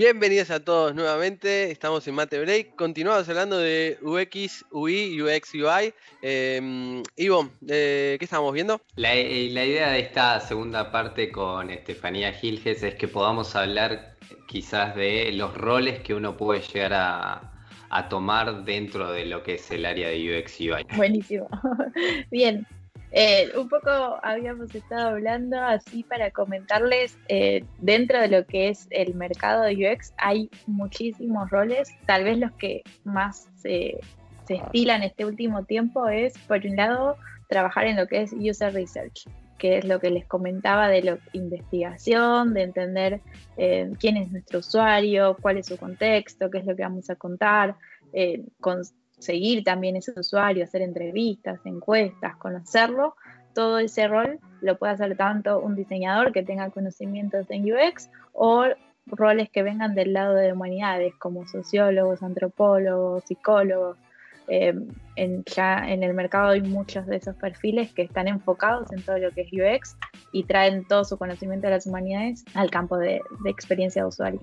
Bienvenidos 0.00 0.50
a 0.50 0.64
todos 0.64 0.94
nuevamente, 0.94 1.70
estamos 1.70 2.08
en 2.08 2.14
Mate 2.14 2.40
Break, 2.40 2.74
continuamos 2.74 3.28
hablando 3.28 3.58
de 3.58 3.98
UX, 4.00 4.64
UI, 4.70 5.20
UX, 5.20 5.52
UI. 5.52 5.92
Eh, 6.22 7.02
Ivo, 7.16 7.50
eh, 7.68 8.16
¿qué 8.18 8.24
estamos 8.24 8.54
viendo? 8.54 8.80
La, 8.96 9.14
eh, 9.14 9.50
la, 9.52 9.62
idea 9.62 9.90
de 9.90 10.00
esta 10.00 10.40
segunda 10.40 10.90
parte 10.90 11.30
con 11.30 11.68
Estefanía 11.68 12.32
Gilges 12.32 12.82
es 12.82 12.94
que 12.94 13.08
podamos 13.08 13.54
hablar 13.54 14.16
quizás 14.48 14.96
de 14.96 15.32
los 15.32 15.54
roles 15.54 16.00
que 16.00 16.14
uno 16.14 16.34
puede 16.34 16.62
llegar 16.62 16.94
a, 16.94 17.52
a 17.90 18.08
tomar 18.08 18.64
dentro 18.64 19.12
de 19.12 19.26
lo 19.26 19.42
que 19.42 19.56
es 19.56 19.70
el 19.70 19.84
área 19.84 20.08
de 20.08 20.40
UX, 20.40 20.60
UI. 20.60 20.86
Buenísimo. 20.96 21.46
Bien, 22.30 22.66
eh, 23.12 23.50
un 23.56 23.68
poco 23.68 23.90
habíamos 24.22 24.72
estado 24.74 25.10
hablando 25.10 25.60
así 25.60 26.04
para 26.04 26.30
comentarles, 26.30 27.18
eh, 27.28 27.64
dentro 27.78 28.20
de 28.20 28.28
lo 28.28 28.46
que 28.46 28.68
es 28.68 28.86
el 28.90 29.14
mercado 29.14 29.62
de 29.62 29.92
UX 29.92 30.12
hay 30.16 30.48
muchísimos 30.66 31.50
roles, 31.50 31.90
tal 32.06 32.24
vez 32.24 32.38
los 32.38 32.52
que 32.52 32.82
más 33.04 33.48
se, 33.56 33.98
se 34.46 34.54
estilan 34.54 35.02
este 35.02 35.24
último 35.24 35.64
tiempo 35.64 36.08
es, 36.08 36.38
por 36.38 36.64
un 36.64 36.76
lado, 36.76 37.16
trabajar 37.48 37.86
en 37.86 37.96
lo 37.96 38.06
que 38.06 38.22
es 38.22 38.32
User 38.32 38.72
Research, 38.72 39.28
que 39.58 39.78
es 39.78 39.84
lo 39.84 39.98
que 39.98 40.10
les 40.10 40.24
comentaba 40.26 40.88
de 40.88 41.02
la 41.02 41.18
investigación, 41.32 42.54
de 42.54 42.62
entender 42.62 43.20
eh, 43.56 43.90
quién 43.98 44.18
es 44.18 44.30
nuestro 44.30 44.60
usuario, 44.60 45.36
cuál 45.40 45.58
es 45.58 45.66
su 45.66 45.76
contexto, 45.76 46.48
qué 46.48 46.58
es 46.58 46.64
lo 46.64 46.76
que 46.76 46.82
vamos 46.82 47.10
a 47.10 47.16
contar, 47.16 47.74
con, 48.60 48.82
seguir 49.20 49.62
también 49.62 49.96
ese 49.96 50.12
usuario, 50.18 50.64
hacer 50.64 50.82
entrevistas, 50.82 51.60
encuestas, 51.64 52.36
conocerlo, 52.36 53.14
todo 53.54 53.78
ese 53.78 54.08
rol 54.08 54.38
lo 54.60 54.78
puede 54.78 54.92
hacer 54.92 55.16
tanto 55.16 55.60
un 55.60 55.76
diseñador 55.76 56.32
que 56.32 56.42
tenga 56.42 56.70
conocimientos 56.70 57.46
en 57.50 57.64
UX 57.72 58.10
o 58.32 58.64
roles 59.06 59.50
que 59.50 59.62
vengan 59.62 59.94
del 59.94 60.12
lado 60.12 60.34
de 60.34 60.52
humanidades, 60.52 61.14
como 61.16 61.46
sociólogos, 61.46 62.22
antropólogos, 62.22 63.24
psicólogos. 63.24 63.96
Eh, 64.48 64.74
en, 65.14 65.44
ya 65.44 65.78
en 65.88 66.02
el 66.02 66.12
mercado 66.12 66.48
hay 66.48 66.60
muchos 66.60 67.06
de 67.06 67.16
esos 67.16 67.36
perfiles 67.36 67.92
que 67.92 68.02
están 68.02 68.26
enfocados 68.26 68.90
en 68.92 69.00
todo 69.02 69.18
lo 69.18 69.30
que 69.30 69.42
es 69.42 69.52
UX 69.52 69.96
y 70.32 70.42
traen 70.44 70.84
todo 70.86 71.04
su 71.04 71.16
conocimiento 71.18 71.68
de 71.68 71.74
las 71.74 71.86
humanidades 71.86 72.44
al 72.54 72.68
campo 72.70 72.98
de, 72.98 73.20
experiencia 73.44 74.02
de 74.02 74.08
usuario. 74.08 74.40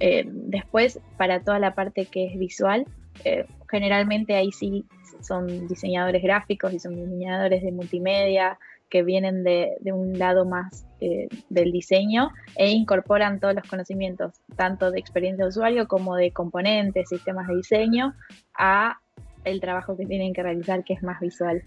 Eh, 0.00 0.24
después, 0.26 1.00
para 1.18 1.40
toda 1.40 1.58
la 1.58 1.74
parte 1.74 2.06
que 2.06 2.26
es 2.26 2.38
visual, 2.38 2.86
eh, 3.24 3.46
generalmente 3.70 4.34
ahí 4.34 4.52
sí 4.52 4.84
son 5.20 5.68
diseñadores 5.68 6.22
gráficos 6.22 6.72
y 6.72 6.78
son 6.78 6.94
diseñadores 6.94 7.62
de 7.62 7.72
multimedia 7.72 8.58
que 8.88 9.02
vienen 9.02 9.42
de, 9.42 9.76
un 9.92 10.18
lado 10.18 10.44
más 10.44 10.86
eh, 11.00 11.28
del 11.48 11.72
diseño 11.72 12.30
e 12.54 12.70
incorporan 12.70 13.40
todos 13.40 13.54
los 13.54 13.68
conocimientos, 13.68 14.40
tanto 14.54 14.90
de 14.90 15.00
experiencia 15.00 15.44
de 15.44 15.48
usuario 15.48 15.88
como 15.88 16.14
de 16.14 16.30
componentes, 16.30 17.08
sistemas 17.08 17.48
de 17.48 17.56
diseño, 17.56 18.14
a 18.56 19.00
el 19.44 19.60
trabajo 19.60 19.96
que 19.96 20.06
tienen 20.06 20.32
que 20.32 20.42
realizar 20.42 20.84
que 20.84 20.94
es 20.94 21.02
más 21.02 21.20
visual. 21.20 21.62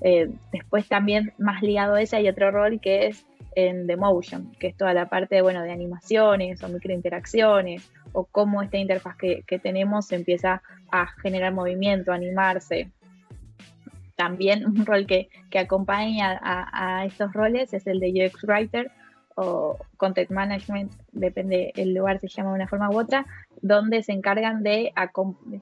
Eh, 0.00 0.30
después 0.52 0.86
también 0.88 1.32
más 1.38 1.62
ligado 1.62 1.94
a 1.94 2.02
ese 2.02 2.16
hay 2.16 2.28
otro 2.28 2.50
rol 2.50 2.80
que 2.80 3.08
es 3.08 3.26
en 3.56 3.86
The 3.86 3.96
Motion, 3.96 4.52
que 4.60 4.68
es 4.68 4.76
toda 4.76 4.94
la 4.94 5.08
parte 5.08 5.42
bueno, 5.42 5.62
de 5.62 5.72
animaciones 5.72 6.62
o 6.62 6.68
microinteracciones 6.68 7.90
o 8.18 8.24
cómo 8.24 8.62
esta 8.62 8.78
interfaz 8.78 9.16
que, 9.16 9.60
tenemos 9.62 10.10
empieza 10.10 10.60
a 10.90 11.06
generar 11.22 11.52
movimiento, 11.54 12.10
a 12.10 12.16
animarse. 12.16 12.90
También 14.16 14.66
un 14.66 14.84
rol 14.84 15.06
que, 15.06 15.28
acompaña 15.56 16.40
a, 16.42 17.04
estos 17.04 17.32
roles 17.32 17.72
es 17.72 17.86
el 17.86 18.00
de 18.00 18.26
UX 18.26 18.42
Writer 18.42 18.90
o 19.36 19.78
Content 19.96 20.32
Management, 20.32 20.92
depende 21.12 21.72
el 21.76 21.94
lugar, 21.94 22.18
se 22.18 22.26
llama 22.26 22.50
de 22.50 22.56
una 22.56 22.66
forma 22.66 22.90
u 22.90 22.98
otra, 22.98 23.24
donde 23.62 24.02
se 24.02 24.10
encargan 24.10 24.64
de, 24.64 24.92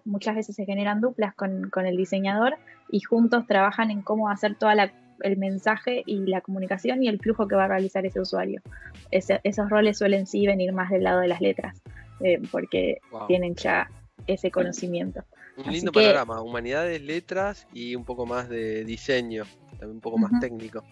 muchas 0.07 0.35
veces 0.35 0.57
se 0.57 0.65
generan 0.65 1.03
duplas 1.03 1.35
con, 1.35 1.71
el 1.85 1.97
diseñador 1.99 2.55
y 2.91 3.01
juntos 3.01 3.47
trabajan 3.47 3.91
en 3.91 4.01
cómo 4.01 4.31
hacer 4.31 4.55
toda 4.55 4.91
el 5.21 5.37
mensaje 5.37 6.03
y 6.07 6.21
la 6.21 6.41
comunicación 6.41 7.03
y 7.03 7.09
el 7.09 7.19
flujo 7.19 7.49
que 7.49 7.57
va 7.57 7.65
a 7.65 7.69
realizar 7.69 8.07
ese 8.07 8.19
usuario. 8.19 8.63
esos 9.11 9.69
roles 9.69 9.99
suelen 9.99 10.27
sí 10.27 10.47
venir 10.47 10.73
más 10.73 10.89
del 10.89 11.05
lado 11.05 11.21
de 11.21 11.29
las 11.29 11.43
letras. 11.43 11.83
Eh, 12.21 12.41
porque 12.51 12.99
tienen 13.29 13.55
ya 13.55 13.91
ese 14.27 14.51
conocimiento. 14.51 15.23
Un 15.57 15.73
lindo 15.73 15.93
panorama, 15.93 16.41
humanidades, 16.41 17.01
letras 17.03 17.67
y 17.73 17.95
un 17.95 18.05
poco 18.05 18.27
más 18.27 18.49
de 18.49 18.85
diseño, 18.85 19.45
también 19.71 19.93
un 19.93 20.01
poco 20.01 20.19
más 20.19 20.33
técnico. 20.41 20.83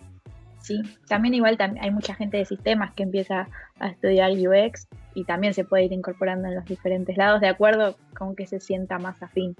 Sí, 0.60 0.80
también 1.08 1.34
igual 1.34 1.58
hay 1.78 1.90
mucha 1.90 2.14
gente 2.14 2.38
de 2.38 2.46
sistemas 2.46 2.94
que 2.94 3.02
empieza 3.02 3.48
a 3.78 3.88
estudiar 3.88 4.30
UX 4.32 4.88
y 5.14 5.24
también 5.24 5.52
se 5.52 5.64
puede 5.64 5.84
ir 5.84 5.92
incorporando 5.92 6.48
en 6.48 6.54
los 6.54 6.64
diferentes 6.64 7.16
lados 7.18 7.42
de 7.42 7.48
acuerdo 7.48 7.96
con 8.16 8.34
que 8.34 8.46
se 8.46 8.60
sienta 8.60 8.98
más 8.98 9.22
afín. 9.22 9.54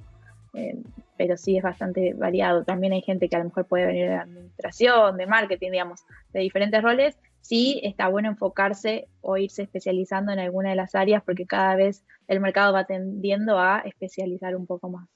Eh, 0.55 0.77
pero 1.17 1.37
sí 1.37 1.57
es 1.57 1.63
bastante 1.63 2.15
variado. 2.15 2.65
También 2.65 2.93
hay 2.93 3.03
gente 3.03 3.29
que 3.29 3.37
a 3.37 3.41
lo 3.41 3.47
mejor 3.47 3.67
puede 3.67 3.87
venir 3.87 4.09
de 4.09 4.15
administración, 4.15 5.17
de 5.17 5.27
marketing, 5.27 5.73
digamos, 5.73 6.05
de 6.33 6.41
diferentes 6.41 6.83
roles 6.83 7.19
sí 7.45 7.79
está 7.85 8.09
bueno 8.09 8.31
enfocarse 8.31 9.07
o 9.21 9.37
irse 9.37 9.63
especializando 9.63 10.33
en 10.33 10.39
alguna 10.39 10.71
de 10.71 10.77
las 10.77 10.95
áreas 10.95 11.23
porque 11.23 11.47
cada 11.47 11.77
vez 11.77 12.03
el 12.27 12.41
mercado 12.41 12.73
va 12.73 12.87
tendiendo 12.87 13.59
a 13.59 13.81
especializar 13.81 14.57
un 14.57 14.67
poco 14.67 14.89
más. 14.89 15.07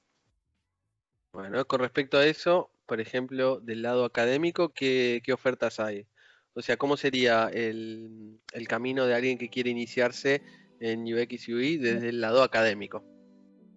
Bueno, 1.32 1.64
con 1.64 1.80
respecto 1.80 2.18
a 2.18 2.26
eso, 2.26 2.70
por 2.84 3.00
ejemplo, 3.00 3.60
del 3.60 3.80
lado 3.80 4.04
académico, 4.04 4.74
¿qué, 4.74 5.22
ofertas 5.32 5.80
hay? 5.80 6.06
O 6.52 6.60
sea, 6.60 6.76
¿cómo 6.76 6.98
sería 6.98 7.48
el, 7.48 8.40
camino 8.68 9.06
de 9.06 9.14
alguien 9.14 9.38
que 9.38 9.48
quiere 9.48 9.70
iniciarse 9.70 10.42
en 10.80 11.04
UX 11.04 11.48
UI 11.48 11.78
desde 11.78 12.10
el 12.10 12.20
lado 12.20 12.42
académico? 12.42 13.02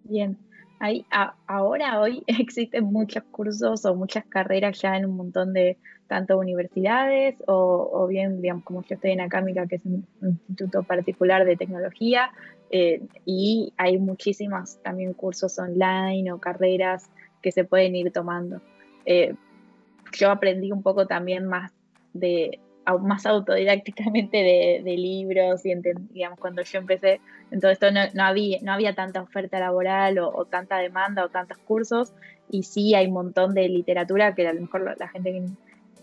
Bien, 0.04 0.36
Ahí, 0.82 1.06
ahora, 1.46 2.00
hoy, 2.00 2.24
existen 2.26 2.86
muchos 2.86 3.22
cursos 3.30 3.84
o 3.84 3.94
muchas 3.94 4.26
carreras 4.26 4.80
ya 4.82 4.96
en 4.96 5.06
un 5.06 5.16
montón 5.16 5.52
de 5.52 5.78
tanto 6.12 6.36
universidades 6.36 7.42
o, 7.46 8.06
bien, 8.06 8.42
digamos, 8.42 8.64
como 8.64 8.82
yo 8.82 8.96
estoy 8.96 9.12
en 9.12 9.22
Acámica, 9.22 9.66
que 9.66 9.76
es 9.76 9.86
un 9.86 10.06
instituto 10.20 10.82
particular 10.82 11.46
de 11.46 11.56
tecnología, 11.56 12.30
eh, 12.70 13.00
y 13.24 13.72
hay 13.78 13.96
muchísimos 13.96 14.76
también 14.82 15.14
cursos 15.14 15.58
online 15.58 16.30
o 16.30 16.38
carreras 16.38 17.08
que 17.40 17.50
se 17.50 17.64
pueden 17.64 17.96
ir 17.96 18.12
tomando. 18.12 18.60
Eh, 19.06 19.34
yo 20.12 20.30
aprendí 20.30 20.70
un 20.70 20.82
poco 20.82 21.06
también 21.06 21.46
más 21.46 21.72
de 22.12 22.60
más 23.00 23.24
autodidácticamente 23.26 24.36
de, 24.84 24.96
libros 24.96 25.64
y 25.64 25.72
digamos 26.10 26.38
cuando 26.38 26.62
yo 26.62 26.78
empecé 26.80 27.20
en 27.50 27.60
todo 27.60 27.70
esto 27.70 27.90
no, 27.90 28.00
había 28.22 28.58
no 28.60 28.72
había 28.72 28.94
tanta 28.94 29.22
oferta 29.22 29.60
laboral 29.60 30.18
o, 30.18 30.44
tanta 30.46 30.78
demanda 30.78 31.24
o 31.24 31.28
tantos 31.28 31.58
cursos 31.58 32.12
y 32.50 32.64
sí 32.64 32.94
hay 32.94 33.06
un 33.06 33.14
montón 33.14 33.54
de 33.54 33.68
literatura 33.68 34.34
que 34.34 34.46
a 34.46 34.52
lo 34.52 34.60
mejor 34.60 34.96
la, 34.98 35.08
gente 35.08 35.44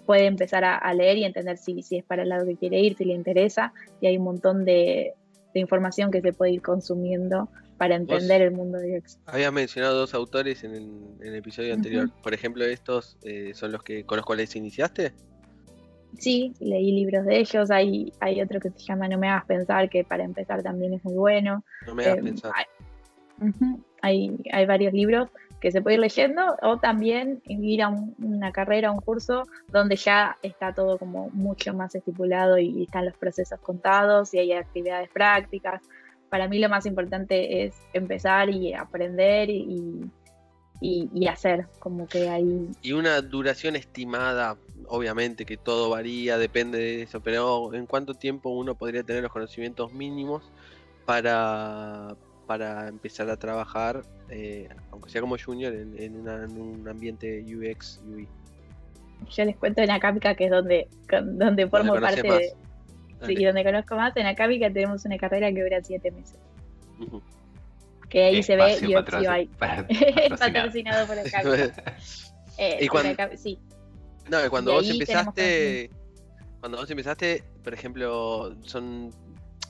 puede 0.09 0.25
empezar 0.25 0.63
a, 0.65 0.91
leer 0.95 1.19
y 1.19 1.23
entender 1.23 1.59
si, 1.59 1.83
si 1.83 1.97
es 1.97 2.03
para 2.03 2.23
el 2.23 2.29
lado 2.29 2.43
que 2.43 2.55
quiere 2.55 2.79
ir, 2.79 2.97
si 2.97 3.05
le 3.05 3.13
interesa 3.13 3.73
y 4.01 4.07
hay 4.07 4.17
un 4.17 4.23
montón 4.23 4.65
de, 4.65 5.13
información 5.53 6.09
que 6.09 6.19
se 6.19 6.33
puede 6.33 6.53
ir 6.53 6.63
consumiendo 6.63 7.47
para 7.77 7.95
entender 7.95 8.41
el 8.41 8.49
mundo 8.49 8.79
de 8.79 8.97
UX. 8.97 9.19
Habías 9.27 9.53
mencionado 9.53 9.99
dos 9.99 10.15
autores 10.15 10.63
en 10.63 10.73
el, 11.21 11.35
episodio 11.35 11.75
anterior. 11.75 12.09
Por 12.23 12.33
ejemplo, 12.33 12.65
estos 12.65 13.19
eh, 13.21 13.51
son 13.53 13.71
los 13.71 13.83
que 13.83 14.03
con 14.03 14.15
los 14.15 14.25
cuales 14.25 14.55
iniciaste. 14.55 15.13
Sí, 16.17 16.55
leí 16.59 16.91
libros 16.91 17.23
de 17.27 17.37
ellos. 17.37 17.69
Hay, 17.69 18.11
hay 18.19 18.41
otro 18.41 18.59
que 18.59 18.71
se 18.71 18.79
llama 18.79 19.07
No 19.07 19.19
me 19.19 19.29
hagas 19.29 19.45
pensar, 19.45 19.91
que 19.91 20.03
para 20.03 20.23
empezar 20.23 20.63
también 20.63 20.95
es 20.95 21.03
muy 21.03 21.17
bueno. 21.17 21.63
No 21.85 21.93
me 21.93 22.05
hagas 22.05 22.17
em, 22.17 22.23
pensar. 22.23 22.51
Hay, 24.01 24.35
hay, 24.51 24.65
varios 24.65 24.91
libros 24.91 25.29
que 25.59 25.71
se 25.71 25.81
puede 25.81 25.95
ir 25.95 26.01
leyendo 26.01 26.55
o 26.61 26.77
también 26.77 27.41
ir 27.45 27.81
a 27.81 27.89
una 27.89 28.51
carrera, 28.51 28.91
un 28.91 29.01
curso 29.01 29.43
donde 29.67 29.95
ya 29.95 30.37
está 30.41 30.73
todo 30.73 30.97
como 30.97 31.29
mucho 31.31 31.73
más 31.73 31.93
estipulado 31.95 32.57
y 32.57 32.83
están 32.83 33.05
los 33.05 33.17
procesos 33.17 33.59
contados 33.59 34.33
y 34.33 34.39
hay 34.39 34.53
actividades 34.53 35.09
prácticas. 35.09 35.81
Para 36.29 36.47
mí 36.47 36.59
lo 36.59 36.69
más 36.69 36.85
importante 36.85 37.65
es 37.65 37.75
empezar 37.93 38.49
y 38.49 38.73
aprender 38.73 39.49
y, 39.49 40.09
y, 40.81 41.27
hacer, 41.27 41.67
como 41.79 42.07
que 42.07 42.29
hay... 42.29 42.69
Y 42.81 42.93
una 42.93 43.21
duración 43.21 43.75
estimada, 43.75 44.57
obviamente 44.87 45.45
que 45.45 45.57
todo 45.57 45.89
varía, 45.89 46.37
depende 46.37 46.77
de 46.77 47.01
eso, 47.01 47.19
pero 47.19 47.73
¿en 47.73 47.85
cuánto 47.85 48.13
tiempo 48.13 48.49
uno 48.49 48.75
podría 48.75 49.03
tener 49.03 49.23
los 49.23 49.31
conocimientos 49.31 49.91
mínimos 49.91 50.43
para, 51.05 52.15
para 52.49 52.87
empezar 52.87 53.29
a 53.29 53.37
trabajar, 53.37 54.01
eh, 54.27 54.67
aunque 54.89 55.11
sea 55.11 55.21
como 55.21 55.37
junior, 55.37 55.71
en, 55.71 56.27
un 56.27 56.87
ambiente 56.87 57.45
UX, 57.45 58.01
UI? 58.11 58.27
Yo 59.29 59.45
les 59.45 59.55
cuento 59.55 59.83
en 59.83 59.91
Acápica, 59.91 60.33
que 60.33 60.45
es 60.45 60.49
donde, 60.49 60.87
donde 61.23 61.67
formo 61.67 61.93
parte 61.93 62.23
de... 62.23 62.53
Sí, 63.27 63.45
donde 63.45 63.63
conozco 63.63 63.95
más, 63.95 64.17
en 64.17 64.25
Acápica 64.25 64.73
tenemos 64.73 65.05
una 65.05 65.19
carrera 65.19 65.53
que 65.53 65.61
dura 65.61 65.77
siete 65.83 66.09
meses 66.09 66.39
que 68.09 68.23
ahí 68.23 68.41
se 68.41 68.55
ve 68.55 68.79
y 68.81 68.93
patrocinado. 68.95 69.47
patrocinado 70.39 71.05
por 71.05 71.17
cambio. 71.31 71.71
Eh, 72.57 72.79
y 72.81 72.87
cuando, 72.87 73.15
sí. 73.37 73.59
No, 74.27 74.37
cuando 74.49 74.73
vos 74.73 74.89
empezaste, 74.89 75.91
cuando 76.61 76.79
vos 76.79 76.89
empezaste, 76.89 77.43
por 77.63 77.75
ejemplo, 77.75 78.55
son 78.63 79.11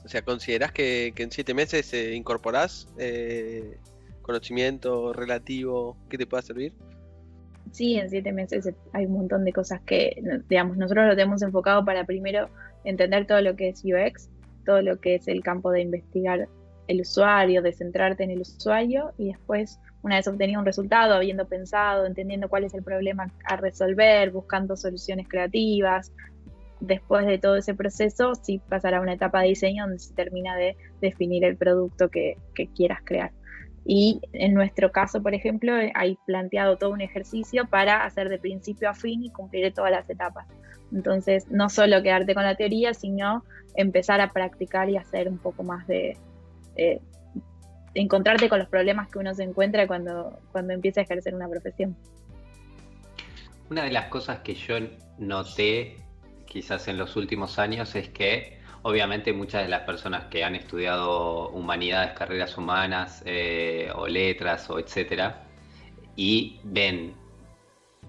O 0.04 0.08
sea, 0.08 0.22
¿considerás 0.22 0.72
que, 0.72 1.12
en 1.16 1.30
siete 1.30 1.54
meses 1.54 1.92
eh, 1.92 2.14
incorporás 2.14 2.88
eh, 2.98 3.78
conocimiento 4.22 5.12
relativo 5.12 5.96
que 6.08 6.18
te 6.18 6.26
pueda 6.26 6.42
servir? 6.42 6.72
Sí, 7.72 7.96
en 7.96 8.10
siete 8.10 8.32
meses 8.32 8.68
hay 8.92 9.06
un 9.06 9.12
montón 9.12 9.44
de 9.44 9.52
cosas 9.52 9.80
que, 9.82 10.20
digamos, 10.48 10.76
nosotros 10.76 11.06
lo 11.06 11.14
tenemos 11.14 11.42
enfocado 11.42 11.84
para 11.84 12.04
primero 12.04 12.48
entender 12.84 13.26
todo 13.26 13.40
lo 13.42 13.54
que 13.54 13.68
es 13.68 13.84
UX, 13.84 14.28
todo 14.64 14.82
lo 14.82 15.00
que 15.00 15.16
es 15.16 15.28
el 15.28 15.42
campo 15.42 15.70
de 15.70 15.82
investigar 15.82 16.48
el 16.88 17.00
usuario, 17.02 17.62
de 17.62 17.72
centrarte 17.72 18.24
en 18.24 18.30
el 18.30 18.40
usuario 18.40 19.12
y 19.16 19.28
después, 19.28 19.78
una 20.02 20.16
vez 20.16 20.26
obtenido 20.26 20.58
un 20.58 20.66
resultado, 20.66 21.14
habiendo 21.14 21.46
pensado, 21.46 22.04
entendiendo 22.06 22.48
cuál 22.48 22.64
es 22.64 22.74
el 22.74 22.82
problema 22.82 23.30
a 23.44 23.56
resolver, 23.56 24.32
buscando 24.32 24.76
soluciones 24.76 25.28
creativas, 25.28 26.10
después 26.80 27.26
de 27.26 27.38
todo 27.38 27.56
ese 27.56 27.74
proceso, 27.74 28.34
sí 28.34 28.60
pasará 28.68 29.00
una 29.00 29.14
etapa 29.14 29.42
de 29.42 29.48
diseño 29.48 29.84
donde 29.84 29.98
se 29.98 30.14
termina 30.14 30.56
de 30.56 30.76
definir 31.00 31.44
el 31.44 31.56
producto 31.56 32.08
que, 32.08 32.36
quieras 32.74 33.00
crear. 33.04 33.32
Y 33.84 34.20
en 34.32 34.54
nuestro 34.54 34.92
caso, 34.92 35.22
por 35.22 35.34
ejemplo, 35.34 35.72
hay 35.94 36.18
planteado 36.26 36.76
todo 36.76 36.90
un 36.90 37.00
ejercicio 37.00 37.66
para 37.66 38.04
hacer 38.04 38.28
de 38.28 38.38
principio 38.38 38.90
a 38.90 38.94
fin 38.94 39.24
y 39.24 39.30
cumplir 39.30 39.72
todas 39.72 39.90
las 39.90 40.08
etapas. 40.08 40.46
Entonces, 40.92 41.50
no 41.50 41.70
solo 41.70 42.02
quedarte 42.02 42.34
con 42.34 42.44
la 42.44 42.56
teoría, 42.56 42.92
sino 42.94 43.44
empezar 43.76 44.20
a 44.20 44.32
practicar 44.32 44.90
y 44.90 44.96
hacer 44.96 45.28
un 45.28 45.38
poco 45.38 45.62
más 45.62 45.86
de, 45.86 46.16
eh, 46.76 47.00
encontrarte 47.94 48.48
con 48.48 48.58
los 48.58 48.68
problemas 48.68 49.08
que 49.08 49.18
uno 49.18 49.34
se 49.34 49.42
encuentra 49.42 49.86
cuando, 49.86 50.38
cuando 50.52 50.72
empieza 50.72 51.00
a 51.00 51.04
ejercer 51.04 51.34
una 51.34 51.48
profesión. 51.48 51.96
Una 53.70 53.84
de 53.84 53.92
las 53.92 54.06
cosas 54.06 54.40
que 54.40 54.54
yo 54.54 54.76
noté 55.18 55.96
quizás 56.50 56.88
en 56.88 56.98
los 56.98 57.14
últimos 57.16 57.58
años 57.60 57.94
es 57.94 58.08
que 58.08 58.58
obviamente 58.82 59.32
muchas 59.32 59.62
de 59.62 59.68
las 59.68 59.82
personas 59.82 60.24
que 60.26 60.42
han 60.44 60.56
estudiado 60.56 61.48
humanidades, 61.50 62.12
carreras 62.12 62.58
humanas 62.58 63.22
eh, 63.24 63.90
o 63.94 64.08
letras 64.08 64.68
o 64.68 64.78
etcétera, 64.78 65.46
y 66.16 66.58
ven 66.64 67.14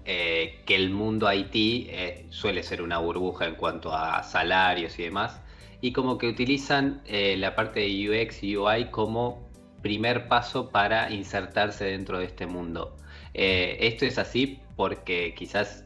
eh, 0.04 0.60
que 0.66 0.74
el 0.74 0.90
mundo 0.90 1.32
IT 1.32 1.54
eh, 1.54 2.26
suele 2.30 2.64
ser 2.64 2.82
una 2.82 2.98
burbuja 2.98 3.46
en 3.46 3.54
cuanto 3.54 3.94
a 3.94 4.22
salarios 4.24 4.98
y 4.98 5.04
demás, 5.04 5.40
y 5.80 5.92
como 5.92 6.18
que 6.18 6.26
utilizan 6.28 7.02
la 7.08 7.54
parte 7.56 7.80
de 7.80 8.08
UX 8.08 8.42
y 8.42 8.56
UI 8.56 8.90
como 8.90 9.48
primer 9.82 10.28
paso 10.28 10.70
para 10.70 11.10
insertarse 11.10 11.84
dentro 11.86 12.18
de 12.18 12.26
este 12.26 12.46
mundo. 12.46 12.96
esto 13.34 14.04
es 14.06 14.16
así 14.18 14.60
porque 14.76 15.34
quizás, 15.36 15.84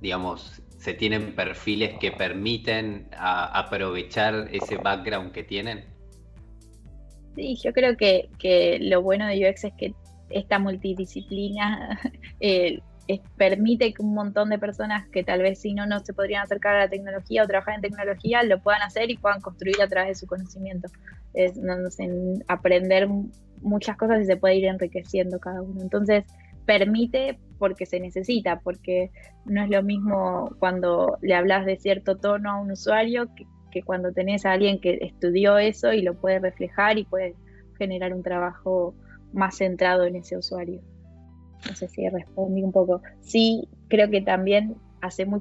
digamos, 0.00 0.61
se 0.82 0.94
tienen 0.94 1.36
perfiles 1.36 1.96
que 2.00 2.10
permiten 2.10 3.06
aprovechar 3.16 4.48
ese 4.50 4.78
background 4.78 5.30
que 5.30 5.44
tienen? 5.44 5.84
Sí, 7.36 7.56
yo 7.62 7.72
creo 7.72 7.96
que, 7.96 8.78
lo 8.80 9.00
bueno 9.00 9.28
de 9.28 9.48
UX 9.48 9.62
es 9.62 9.72
que 9.74 9.94
esta 10.28 10.58
multidisciplina 10.58 12.00
eh, 12.40 12.80
permite 13.36 13.94
que 13.94 14.02
un 14.02 14.12
montón 14.12 14.48
de 14.48 14.58
personas 14.58 15.08
que 15.10 15.22
tal 15.22 15.40
vez 15.42 15.60
si 15.60 15.72
no, 15.72 15.86
no 15.86 16.00
se 16.00 16.14
podrían 16.14 16.42
acercar 16.42 16.74
a 16.74 16.80
la 16.80 16.88
tecnología 16.88 17.44
o 17.44 17.46
trabajar 17.46 17.76
en 17.76 17.82
tecnología, 17.82 18.42
lo 18.42 18.60
puedan 18.60 18.82
hacer 18.82 19.08
y 19.08 19.16
puedan 19.16 19.40
construir 19.40 19.80
a 19.80 19.86
través 19.86 20.08
de 20.08 20.14
su 20.16 20.26
conocimiento. 20.26 20.88
Es 21.32 21.56
no, 21.58 21.88
sé, 21.90 22.08
aprender 22.48 23.08
muchas 23.60 23.96
cosas 23.96 24.20
y 24.22 24.24
se 24.24 24.36
puede 24.36 24.56
ir 24.56 24.64
enriqueciendo 24.64 25.38
cada 25.38 25.62
uno. 25.62 25.80
Entonces, 25.80 26.24
permite 26.66 27.38
porque 27.62 27.86
se 27.86 28.00
necesita, 28.00 28.58
porque 28.58 29.12
no 29.44 29.62
es 29.62 29.70
lo 29.70 29.84
mismo 29.84 30.50
cuando 30.58 31.16
le 31.22 31.32
hablas 31.32 31.64
de 31.64 31.76
cierto 31.76 32.16
tono 32.16 32.50
a 32.50 32.60
un 32.60 32.72
usuario 32.72 33.28
que, 33.70 33.84
cuando 33.84 34.10
tenés 34.10 34.44
a 34.44 34.50
alguien 34.50 34.80
que 34.80 34.98
estudió 35.00 35.58
eso 35.58 35.92
y 35.92 36.02
lo 36.02 36.14
puede 36.14 36.40
reflejar 36.40 36.98
y 36.98 37.04
puede 37.04 37.36
generar 37.78 38.14
un 38.14 38.24
trabajo 38.24 38.96
más 39.32 39.58
centrado 39.58 40.02
en 40.06 40.16
ese 40.16 40.36
usuario. 40.36 40.80
No 41.68 41.76
sé 41.76 41.86
si 41.86 42.08
respondí 42.08 42.64
un 42.64 42.72
poco. 42.72 43.00
Sí, 43.20 43.68
creo 43.86 44.10
que 44.10 44.22
también 44.22 44.74
hace 45.00 45.24
muy, 45.24 45.40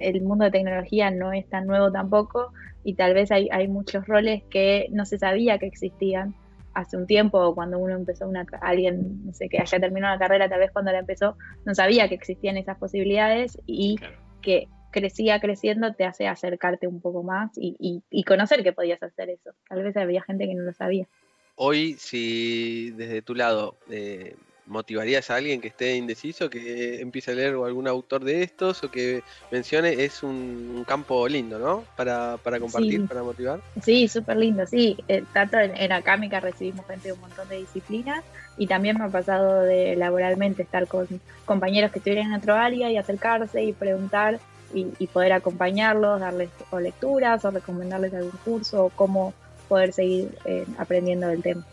el 0.00 0.20
mundo 0.20 0.46
de 0.46 0.50
tecnología 0.50 1.12
no 1.12 1.32
es 1.32 1.48
tan 1.48 1.68
nuevo 1.68 1.92
tampoco 1.92 2.52
y 2.82 2.94
tal 2.94 3.14
vez 3.14 3.30
hay, 3.30 3.48
hay 3.52 3.68
muchos 3.68 4.04
roles 4.08 4.42
que 4.50 4.88
no 4.90 5.04
se 5.04 5.16
sabía 5.16 5.60
que 5.60 5.66
existían 5.66 6.34
hace 6.74 6.96
un 6.96 7.06
tiempo, 7.06 7.54
cuando 7.54 7.78
uno 7.78 7.94
empezó 7.94 8.26
una, 8.26 8.46
alguien, 8.60 9.26
no 9.26 9.32
sé, 9.32 9.48
que 9.48 9.58
haya 9.58 9.80
terminado 9.80 10.14
la 10.14 10.18
carrera, 10.18 10.48
tal 10.48 10.60
vez 10.60 10.70
cuando 10.72 10.92
la 10.92 10.98
empezó, 10.98 11.36
no 11.64 11.74
sabía 11.74 12.08
que 12.08 12.14
existían 12.14 12.56
esas 12.56 12.78
posibilidades 12.78 13.58
y 13.66 13.98
que 14.40 14.68
crecía 14.90 15.40
creciendo 15.40 15.94
te 15.94 16.04
hace 16.04 16.28
acercarte 16.28 16.86
un 16.86 17.00
poco 17.00 17.22
más 17.22 17.50
y, 17.56 18.02
y, 18.10 18.24
conocer 18.24 18.62
que 18.62 18.72
podías 18.72 19.02
hacer 19.02 19.30
eso. 19.30 19.52
Tal 19.68 19.82
vez 19.82 19.96
había 19.96 20.22
gente 20.22 20.46
que 20.46 20.54
no 20.54 20.62
lo 20.62 20.72
sabía. 20.72 21.08
Hoy, 21.56 21.94
si 21.94 22.90
desde 22.92 23.22
tu 23.22 23.34
lado 23.34 23.76
eh, 23.90 24.36
motivarías 24.72 25.30
a 25.30 25.36
alguien 25.36 25.60
que 25.60 25.68
esté 25.68 25.94
indeciso 25.94 26.50
que 26.50 27.00
empiece 27.00 27.30
a 27.30 27.34
leer 27.34 27.54
algún 27.54 27.86
autor 27.86 28.24
de 28.24 28.42
estos 28.42 28.82
o 28.82 28.90
que 28.90 29.22
mencione, 29.50 30.04
es 30.04 30.22
un, 30.22 30.84
campo 30.86 31.28
lindo, 31.28 31.58
¿no? 31.58 31.84
Para, 31.96 32.38
compartir, 32.58 33.06
para 33.06 33.22
motivar. 33.22 33.60
Sí, 33.82 34.08
súper 34.08 34.36
lindo, 34.36 34.66
sí. 34.66 34.96
Eh, 35.06 35.22
tanto 35.32 35.58
en, 35.58 35.76
en, 35.76 35.92
Acámica 35.92 36.40
recibimos 36.40 36.86
gente 36.86 37.08
de 37.08 37.12
un 37.12 37.20
montón 37.20 37.48
de 37.48 37.58
disciplinas 37.58 38.24
y 38.56 38.66
también 38.66 38.98
me 38.98 39.04
ha 39.04 39.08
pasado 39.08 39.62
de 39.62 39.94
laboralmente 39.96 40.62
estar 40.62 40.86
con 40.88 41.06
compañeros 41.44 41.92
que 41.92 41.98
estuvieran 41.98 42.32
en 42.32 42.38
otro 42.38 42.54
área 42.54 42.90
y 42.90 42.96
acercarse 42.96 43.62
y 43.62 43.72
preguntar 43.72 44.40
y, 44.74 45.06
poder 45.08 45.32
acompañarlos, 45.32 46.20
darles 46.20 46.50
o 46.70 46.80
lecturas 46.80 47.44
o 47.44 47.50
recomendarles 47.50 48.14
algún 48.14 48.38
curso 48.44 48.86
o 48.86 48.90
cómo 48.90 49.34
poder 49.68 49.92
seguir 49.92 50.36
eh, 50.44 50.66
aprendiendo 50.78 51.28
del 51.28 51.42
tema. 51.42 51.64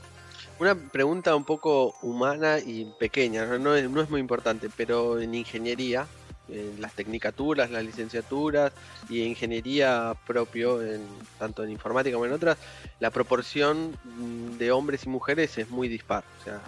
Una 0.60 0.76
pregunta 0.76 1.38
un 1.38 1.46
poco 1.46 1.96
humana 2.02 2.60
y 2.60 2.84
pequeña, 3.00 3.46
no, 3.46 3.76
es, 3.76 3.90
muy 3.90 4.20
importante, 4.20 4.70
pero 4.76 5.18
en 5.22 5.34
ingeniería, 5.34 6.06
en 6.50 6.82
las 6.82 6.94
tecnicaturas, 6.96 7.72
las 7.72 7.86
licenciaturas 7.86 8.74
y 9.08 9.22
ingeniería 9.22 10.14
propio, 10.28 10.82
tanto 11.38 11.64
en 11.64 11.72
informática 11.72 12.16
como 12.16 12.26
en 12.26 12.34
otras, 12.34 12.58
la 13.00 13.10
proporción 13.10 13.98
mm, 14.04 14.58
de 14.58 14.72
hombres 14.74 15.06
y 15.06 15.10
mujeres 15.10 15.58
es 15.58 15.70
muy 15.70 15.88
dispar. 15.88 16.26
O 16.42 16.44
sea, 16.44 16.62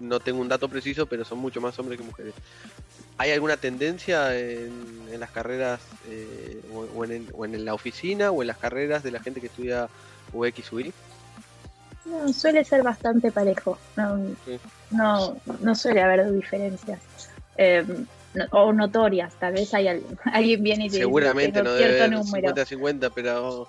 no 0.00 0.18
tengo 0.18 0.40
un 0.40 0.48
dato 0.48 0.68
preciso, 0.68 1.06
pero 1.06 1.24
son 1.24 1.38
mucho 1.38 1.60
más 1.60 1.78
hombres 1.78 2.00
que 2.00 2.04
mujeres. 2.04 2.34
¿Hay 3.16 3.30
alguna 3.30 3.56
tendencia 3.58 4.36
en, 4.36 5.20
las 5.20 5.30
carreras 5.30 5.80
eh, 6.08 6.60
o, 6.72 7.04
en, 7.04 7.28
o, 7.32 7.46
la 7.46 7.74
oficina 7.74 8.32
o 8.32 8.42
en 8.42 8.48
las 8.48 8.58
carreras 8.58 9.04
de 9.04 9.12
la 9.12 9.20
gente 9.20 9.40
que 9.40 9.46
estudia 9.46 9.88
UX 10.32 10.72
UI? 10.72 10.92
No, 12.10 12.32
suele 12.32 12.64
ser 12.64 12.82
bastante 12.82 13.30
parejo. 13.30 13.78
No, 13.96 15.36
no, 15.60 15.74
suele 15.74 16.02
haber 16.02 16.30
diferencias. 16.32 17.00
Eh, 17.56 17.84
o 18.52 18.72
notorias, 18.72 19.34
tal 19.34 19.54
vez 19.54 19.72
hay 19.74 19.88
alguien 20.32 20.62
viene 20.62 20.86
y 20.86 20.90
te 20.90 20.98
Seguramente 20.98 21.62
no 21.62 21.72
debe 21.72 22.00
50-50, 22.00 23.12
pero... 23.14 23.68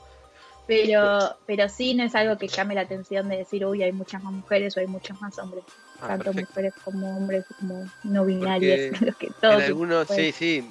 Pero, 0.67 1.35
pero 1.45 1.67
sí 1.67 1.95
no 1.95 2.03
es 2.03 2.15
algo 2.15 2.37
que 2.37 2.47
llame 2.47 2.75
la 2.75 2.81
atención 2.81 3.27
de 3.27 3.37
decir, 3.37 3.65
uy, 3.65 3.83
hay 3.83 3.91
muchas 3.91 4.23
más 4.23 4.31
mujeres 4.31 4.77
o 4.77 4.79
hay 4.79 4.87
muchos 4.87 5.19
más 5.19 5.37
hombres. 5.39 5.65
Ah, 5.99 6.07
Tanto 6.07 6.33
mujeres 6.33 6.73
como 6.85 7.17
hombres, 7.17 7.43
como 7.59 7.85
no 8.03 8.23
binarias. 8.23 8.79
en 9.41 9.61
algunos, 9.61 10.07
sí, 10.07 10.31
sí, 10.31 10.63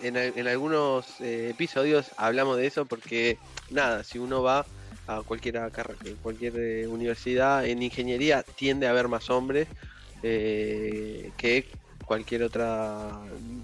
en, 0.00 0.46
algunos 0.46 1.20
eh, 1.20 1.48
episodios 1.50 2.12
hablamos 2.16 2.56
de 2.58 2.66
eso 2.66 2.84
porque, 2.84 3.38
nada, 3.70 4.04
si 4.04 4.18
uno 4.18 4.42
va 4.42 4.64
a 5.08 5.22
cualquier, 5.22 5.58
cualquier 6.22 6.56
eh, 6.56 6.86
universidad 6.86 7.66
en 7.66 7.82
ingeniería 7.82 8.44
tiende 8.56 8.86
a 8.86 8.90
haber 8.90 9.08
más 9.08 9.28
hombres 9.30 9.66
eh, 10.22 11.30
que 11.36 11.78
cualquier 12.04 12.42
otra 12.42 13.10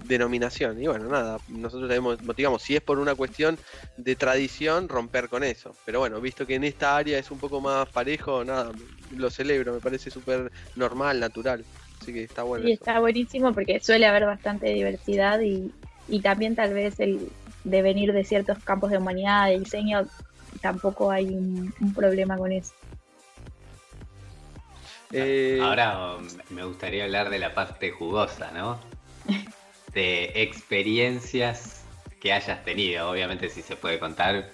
denominación. 0.07 0.81
Y 0.81 0.87
bueno, 0.87 1.07
nada, 1.07 1.39
nosotros 1.47 1.89
también 1.89 2.17
motivamos, 2.25 2.61
si 2.61 2.75
es 2.75 2.81
por 2.81 2.99
una 2.99 3.15
cuestión 3.15 3.57
de 3.97 4.15
tradición, 4.15 4.89
romper 4.89 5.29
con 5.29 5.43
eso. 5.43 5.75
Pero 5.85 5.99
bueno, 5.99 6.19
visto 6.19 6.45
que 6.45 6.55
en 6.55 6.63
esta 6.63 6.97
área 6.97 7.17
es 7.19 7.29
un 7.31 7.39
poco 7.39 7.61
más 7.61 7.87
parejo, 7.89 8.43
nada, 8.43 8.71
lo 9.15 9.29
celebro, 9.29 9.73
me 9.73 9.79
parece 9.79 10.09
súper 10.09 10.51
normal, 10.75 11.19
natural. 11.19 11.63
Así 12.01 12.11
que 12.11 12.23
está 12.23 12.43
bueno. 12.43 12.67
Y 12.67 12.73
está 12.73 12.99
buenísimo 12.99 13.53
porque 13.53 13.79
suele 13.79 14.05
haber 14.05 14.25
bastante 14.25 14.69
diversidad 14.69 15.39
y, 15.41 15.71
y 16.07 16.21
también 16.21 16.55
tal 16.55 16.73
vez 16.73 16.99
el 16.99 17.19
de 17.63 17.81
venir 17.81 18.13
de 18.13 18.23
ciertos 18.23 18.59
campos 18.63 18.91
de 18.91 18.97
humanidad, 18.97 19.47
de 19.47 19.59
diseño, 19.59 20.05
tampoco 20.61 21.11
hay 21.11 21.25
un, 21.25 21.73
problema 21.95 22.37
con 22.37 22.51
eso. 22.51 22.73
Eh, 25.11 25.59
Ahora 25.61 26.17
me 26.49 26.63
gustaría 26.65 27.03
hablar 27.05 27.29
de 27.29 27.39
la 27.39 27.53
parte 27.53 27.91
jugosa, 27.91 28.51
¿no? 28.51 28.79
De 29.93 30.31
experiencias 30.35 31.85
que 32.19 32.33
hayas 32.33 32.63
tenido, 32.65 33.09
obviamente 33.09 33.49
si 33.49 33.61
se 33.61 33.75
puede 33.75 33.99
contar, 33.99 34.49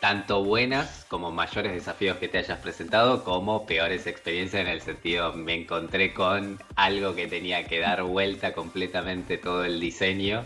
tanto 0.00 0.44
buenas 0.44 1.06
como 1.08 1.30
mayores 1.30 1.72
desafíos 1.72 2.18
que 2.18 2.28
te 2.28 2.38
hayas 2.38 2.58
presentado, 2.58 3.24
como 3.24 3.66
peores 3.66 4.06
experiencias 4.06 4.62
en 4.62 4.68
el 4.68 4.80
sentido 4.80 5.32
me 5.32 5.54
encontré 5.54 6.12
con 6.12 6.58
algo 6.76 7.14
que 7.14 7.26
tenía 7.26 7.66
que 7.66 7.80
dar 7.80 8.02
vuelta 8.02 8.52
completamente 8.52 9.38
todo 9.38 9.64
el 9.64 9.80
diseño 9.80 10.44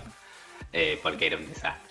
eh, 0.73 0.99
porque 1.03 1.27
era 1.27 1.39
un 1.39 1.49
desastre. 1.49 1.88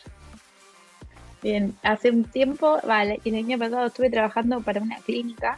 Bien, 1.41 1.75
hace 1.83 2.09
un 2.09 2.23
tiempo, 2.23 2.79
vale, 2.85 3.19
el 3.23 3.35
año 3.35 3.57
pasado 3.57 3.87
estuve 3.87 4.09
trabajando 4.09 4.61
para 4.61 4.81
una 4.81 4.97
clínica 4.97 5.57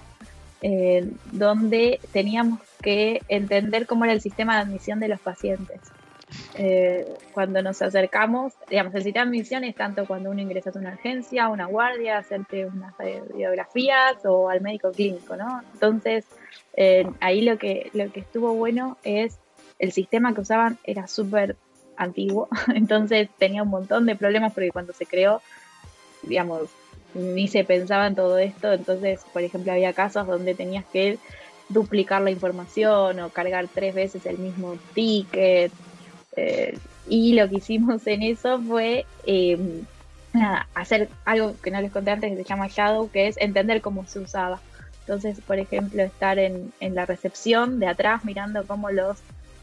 eh, 0.61 1.09
donde 1.31 2.01
teníamos 2.11 2.59
que 2.81 3.21
entender 3.29 3.87
cómo 3.87 4.03
era 4.03 4.13
el 4.13 4.21
sistema 4.21 4.55
de 4.55 4.61
admisión 4.61 4.99
de 4.99 5.07
los 5.07 5.19
pacientes. 5.19 5.79
Eh, 6.55 7.07
cuando 7.33 7.61
nos 7.61 7.81
acercamos, 7.81 8.53
digamos, 8.69 8.93
el 8.93 9.03
sistema 9.03 9.25
de 9.25 9.29
admisión 9.29 9.63
es 9.63 9.75
tanto 9.75 10.05
cuando 10.05 10.29
uno 10.29 10.41
ingresa 10.41 10.69
a 10.69 10.77
una 10.77 10.91
urgencia, 10.91 11.45
a 11.45 11.49
una 11.49 11.65
guardia, 11.65 12.17
hacerte 12.17 12.65
unas 12.65 12.93
radiografías 12.97 14.25
o 14.25 14.49
al 14.49 14.61
médico 14.61 14.91
clínico, 14.91 15.35
¿no? 15.35 15.61
Entonces, 15.73 16.25
eh, 16.73 17.09
ahí 17.21 17.41
lo 17.41 17.57
que, 17.57 17.89
lo 17.93 18.11
que 18.11 18.19
estuvo 18.19 18.53
bueno 18.53 18.97
es 19.03 19.39
el 19.79 19.91
sistema 19.91 20.33
que 20.33 20.41
usaban 20.41 20.77
era 20.83 21.07
súper 21.07 21.55
antiguo, 21.95 22.47
entonces 22.75 23.29
tenía 23.37 23.63
un 23.63 23.69
montón 23.69 24.05
de 24.05 24.15
problemas 24.15 24.53
porque 24.53 24.71
cuando 24.71 24.93
se 24.93 25.05
creó, 25.05 25.41
digamos, 26.23 26.69
ni 27.13 27.47
se 27.47 27.63
pensaba 27.63 28.07
en 28.07 28.15
todo 28.15 28.37
esto, 28.37 28.71
entonces, 28.71 29.21
por 29.33 29.41
ejemplo, 29.41 29.71
había 29.71 29.93
casos 29.93 30.27
donde 30.27 30.55
tenías 30.55 30.85
que 30.91 31.17
duplicar 31.69 32.21
la 32.21 32.31
información 32.31 33.19
o 33.19 33.29
cargar 33.29 33.67
tres 33.73 33.93
veces 33.93 34.25
el 34.25 34.37
mismo 34.37 34.77
ticket. 34.93 35.71
Eh, 36.35 36.77
y 37.07 37.33
lo 37.33 37.49
que 37.49 37.57
hicimos 37.57 38.05
en 38.07 38.23
eso 38.23 38.61
fue 38.61 39.05
em, 39.25 39.85
hacer 40.73 41.09
algo 41.25 41.55
que 41.61 41.71
no 41.71 41.81
les 41.81 41.91
conté 41.91 42.11
antes 42.11 42.31
que 42.31 42.37
se 42.37 42.43
llama 42.43 42.67
Shadow, 42.67 43.09
que 43.09 43.27
es 43.27 43.37
entender 43.37 43.81
cómo 43.81 44.05
se 44.05 44.19
usaba. 44.19 44.59
Entonces, 45.01 45.39
por 45.45 45.57
ejemplo, 45.57 46.03
estar 46.03 46.37
en, 46.37 46.71
la 46.79 47.05
recepción 47.05 47.79
de 47.79 47.87
atrás 47.87 48.25
mirando 48.25 48.65
cómo 48.65 48.91
los 48.91 49.17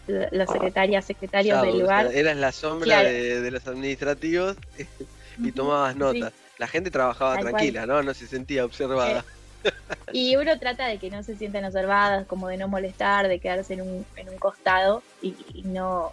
las 0.08 0.48
secretarias, 0.48 1.04
secretarios 1.04 1.60
del 1.62 1.80
lugar. 1.80 2.14
eras 2.14 2.36
la 2.36 2.52
sombra 2.52 3.02
de, 3.02 3.50
los 3.50 3.66
administrativos 3.66 4.56
y 5.38 5.52
tomabas 5.52 5.96
notas 5.96 6.32
la 6.58 6.66
gente 6.66 6.90
trabajaba 6.90 7.38
tranquila, 7.38 7.86
¿no? 7.86 8.02
No 8.02 8.14
se 8.14 8.26
sentía 8.26 8.64
observada. 8.64 9.24
Eh, 9.64 9.72
y 10.12 10.36
uno 10.36 10.58
trata 10.58 10.86
de 10.86 10.98
que 10.98 11.10
no 11.10 11.22
se 11.22 11.36
sientan 11.36 11.64
observadas, 11.64 12.26
como 12.26 12.48
de 12.48 12.56
no 12.56 12.68
molestar, 12.68 13.28
de 13.28 13.38
quedarse 13.40 13.74
en 13.74 13.82
un, 13.82 14.06
en 14.16 14.28
un 14.28 14.38
costado 14.38 15.02
y, 15.20 15.34
no, 15.64 16.10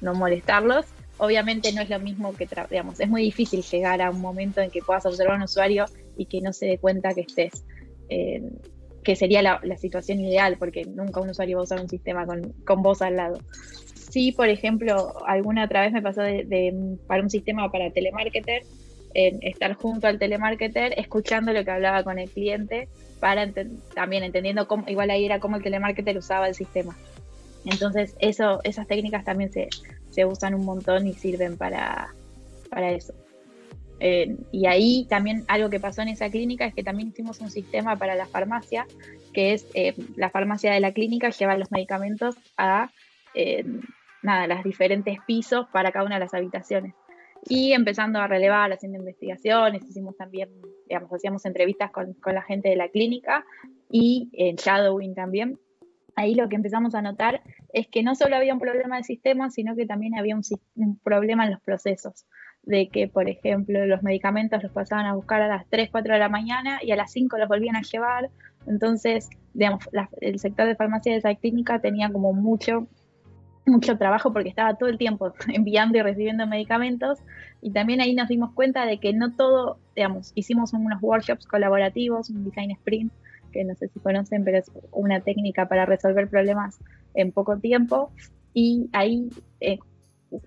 no 0.00 0.14
molestarlos. 0.14 0.86
Obviamente 1.18 1.72
no 1.72 1.82
es 1.82 1.90
lo 1.90 1.98
mismo 2.00 2.34
que, 2.34 2.48
digamos, 2.70 3.00
es 3.00 3.08
muy 3.08 3.22
difícil 3.22 3.62
llegar 3.62 4.02
a 4.02 4.10
un 4.10 4.20
momento 4.20 4.60
en 4.60 4.70
que 4.70 4.82
puedas 4.82 5.06
observar 5.06 5.34
a 5.34 5.36
un 5.36 5.42
usuario 5.44 5.86
y 6.16 6.26
que 6.26 6.40
no 6.40 6.52
se 6.52 6.66
dé 6.66 6.78
cuenta 6.78 7.14
que 7.14 7.22
estés, 7.22 7.64
que 9.08 9.16
sería 9.16 9.40
la, 9.40 9.78
situación 9.78 10.20
ideal, 10.20 10.58
porque 10.58 10.84
nunca 10.84 11.22
un 11.22 11.30
usuario 11.30 11.56
va 11.56 11.62
a 11.62 11.64
usar 11.64 11.80
un 11.80 11.88
sistema 11.88 12.26
con, 12.26 12.52
con 12.66 12.82
vos 12.82 13.00
al 13.00 13.16
lado. 13.16 13.38
Sí, 13.94 14.32
por 14.32 14.50
ejemplo, 14.50 15.14
alguna 15.26 15.64
otra 15.64 15.80
vez 15.80 15.94
me 15.94 16.02
pasó 16.02 16.20
de, 16.20 16.98
para 17.06 17.22
un 17.22 17.30
sistema 17.30 17.72
para 17.72 17.90
telemarketer, 17.90 18.64
estar 19.14 19.72
junto 19.76 20.08
al 20.08 20.18
telemarketer, 20.18 20.92
escuchando 20.98 21.54
lo 21.54 21.64
que 21.64 21.70
hablaba 21.70 22.04
con 22.04 22.18
el 22.18 22.28
cliente, 22.28 22.90
para 23.18 23.50
también 23.94 24.24
entendiendo 24.24 24.68
cómo, 24.68 24.84
igual 24.86 25.08
ahí 25.08 25.24
era 25.24 25.40
cómo 25.40 25.56
el 25.56 25.62
telemarketer 25.62 26.18
usaba 26.18 26.46
el 26.46 26.54
sistema. 26.54 26.94
Entonces, 27.64 28.14
eso, 28.18 28.60
esas 28.62 28.86
técnicas 28.86 29.24
también 29.24 29.50
se, 29.50 29.68
se 30.10 30.26
usan 30.26 30.52
un 30.52 30.66
montón 30.66 31.06
y 31.06 31.14
sirven 31.14 31.56
para, 31.56 32.08
para 32.68 32.90
eso. 32.90 33.14
Eh, 34.00 34.36
y 34.52 34.66
ahí 34.66 35.06
también 35.08 35.44
algo 35.48 35.70
que 35.70 35.80
pasó 35.80 36.02
en 36.02 36.08
esa 36.08 36.30
clínica 36.30 36.66
es 36.66 36.74
que 36.74 36.84
también 36.84 37.08
hicimos 37.08 37.40
un 37.40 37.50
sistema 37.50 37.96
para 37.96 38.14
la 38.14 38.26
farmacia, 38.26 38.86
que 39.32 39.52
es 39.52 39.66
eh, 39.74 39.94
la 40.16 40.30
farmacia 40.30 40.72
de 40.72 40.80
la 40.80 40.92
clínica 40.92 41.30
lleva 41.30 41.56
los 41.56 41.72
medicamentos 41.72 42.36
a 42.56 42.90
eh, 43.34 43.64
nada, 44.22 44.46
los 44.46 44.64
diferentes 44.64 45.18
pisos 45.26 45.66
para 45.72 45.90
cada 45.90 46.04
una 46.04 46.16
de 46.16 46.20
las 46.20 46.34
habitaciones 46.34 46.94
y 47.46 47.72
empezando 47.72 48.18
a 48.18 48.26
relevar, 48.26 48.72
haciendo 48.72 48.98
investigaciones, 48.98 49.82
hicimos 49.84 50.16
también, 50.16 50.50
digamos, 50.88 51.12
hacíamos 51.12 51.44
entrevistas 51.46 51.90
con, 51.90 52.16
la 52.26 52.42
gente 52.42 52.68
de 52.68 52.76
la 52.76 52.88
clínica 52.88 53.44
y 53.90 54.28
en 54.32 54.56
Shadowing 54.56 55.14
también. 55.14 55.58
Ahí 56.16 56.34
lo 56.34 56.48
que 56.48 56.56
empezamos 56.56 56.94
a 56.94 57.02
notar 57.02 57.42
es 57.72 57.86
que 57.86 58.02
no 58.02 58.14
solo 58.14 58.36
había 58.36 58.52
un 58.52 58.60
problema 58.60 58.96
de 58.96 59.04
sistema, 59.04 59.50
sino 59.50 59.76
que 59.76 59.86
también 59.86 60.18
había 60.18 60.34
un, 60.34 60.98
problema 61.02 61.44
en 61.44 61.52
los 61.52 61.60
procesos. 61.60 62.26
De 62.68 62.88
que, 62.88 63.08
por 63.08 63.28
ejemplo, 63.28 63.84
los 63.86 64.02
medicamentos 64.02 64.62
los 64.62 64.70
pasaban 64.72 65.06
a 65.06 65.14
buscar 65.14 65.40
a 65.40 65.48
las 65.48 65.66
3, 65.70 65.88
4 65.90 66.12
de 66.12 66.18
la 66.20 66.28
mañana 66.28 66.78
y 66.82 66.92
a 66.92 66.96
las 66.96 67.10
5 67.12 67.38
los 67.38 67.48
volvían 67.48 67.76
a 67.76 67.82
llevar. 67.82 68.28
Entonces, 68.66 69.30
digamos, 69.54 69.88
el 70.20 70.38
sector 70.38 70.66
de 70.66 70.76
farmacia 70.76 71.12
de 71.12 71.18
esa 71.18 71.34
clínica 71.34 71.80
tenía 71.80 72.12
como 72.12 72.32
mucho 72.32 72.86
mucho 73.68 73.96
trabajo 73.98 74.32
porque 74.32 74.48
estaba 74.48 74.74
todo 74.74 74.88
el 74.88 74.98
tiempo 74.98 75.32
enviando 75.48 75.98
y 75.98 76.02
recibiendo 76.02 76.46
medicamentos 76.46 77.18
y 77.60 77.70
también 77.70 78.00
ahí 78.00 78.14
nos 78.14 78.28
dimos 78.28 78.52
cuenta 78.52 78.86
de 78.86 78.98
que 78.98 79.12
no 79.12 79.34
todo, 79.34 79.78
digamos, 79.94 80.32
hicimos 80.34 80.72
unos 80.72 81.02
workshops 81.02 81.46
colaborativos, 81.46 82.30
un 82.30 82.44
design 82.44 82.70
sprint, 82.72 83.12
que 83.52 83.64
no 83.64 83.74
sé 83.74 83.88
si 83.88 84.00
conocen, 84.00 84.44
pero 84.44 84.58
es 84.58 84.70
una 84.92 85.20
técnica 85.20 85.68
para 85.68 85.86
resolver 85.86 86.28
problemas 86.28 86.78
en 87.14 87.32
poco 87.32 87.58
tiempo 87.58 88.10
y 88.54 88.88
ahí 88.92 89.28
eh, 89.60 89.78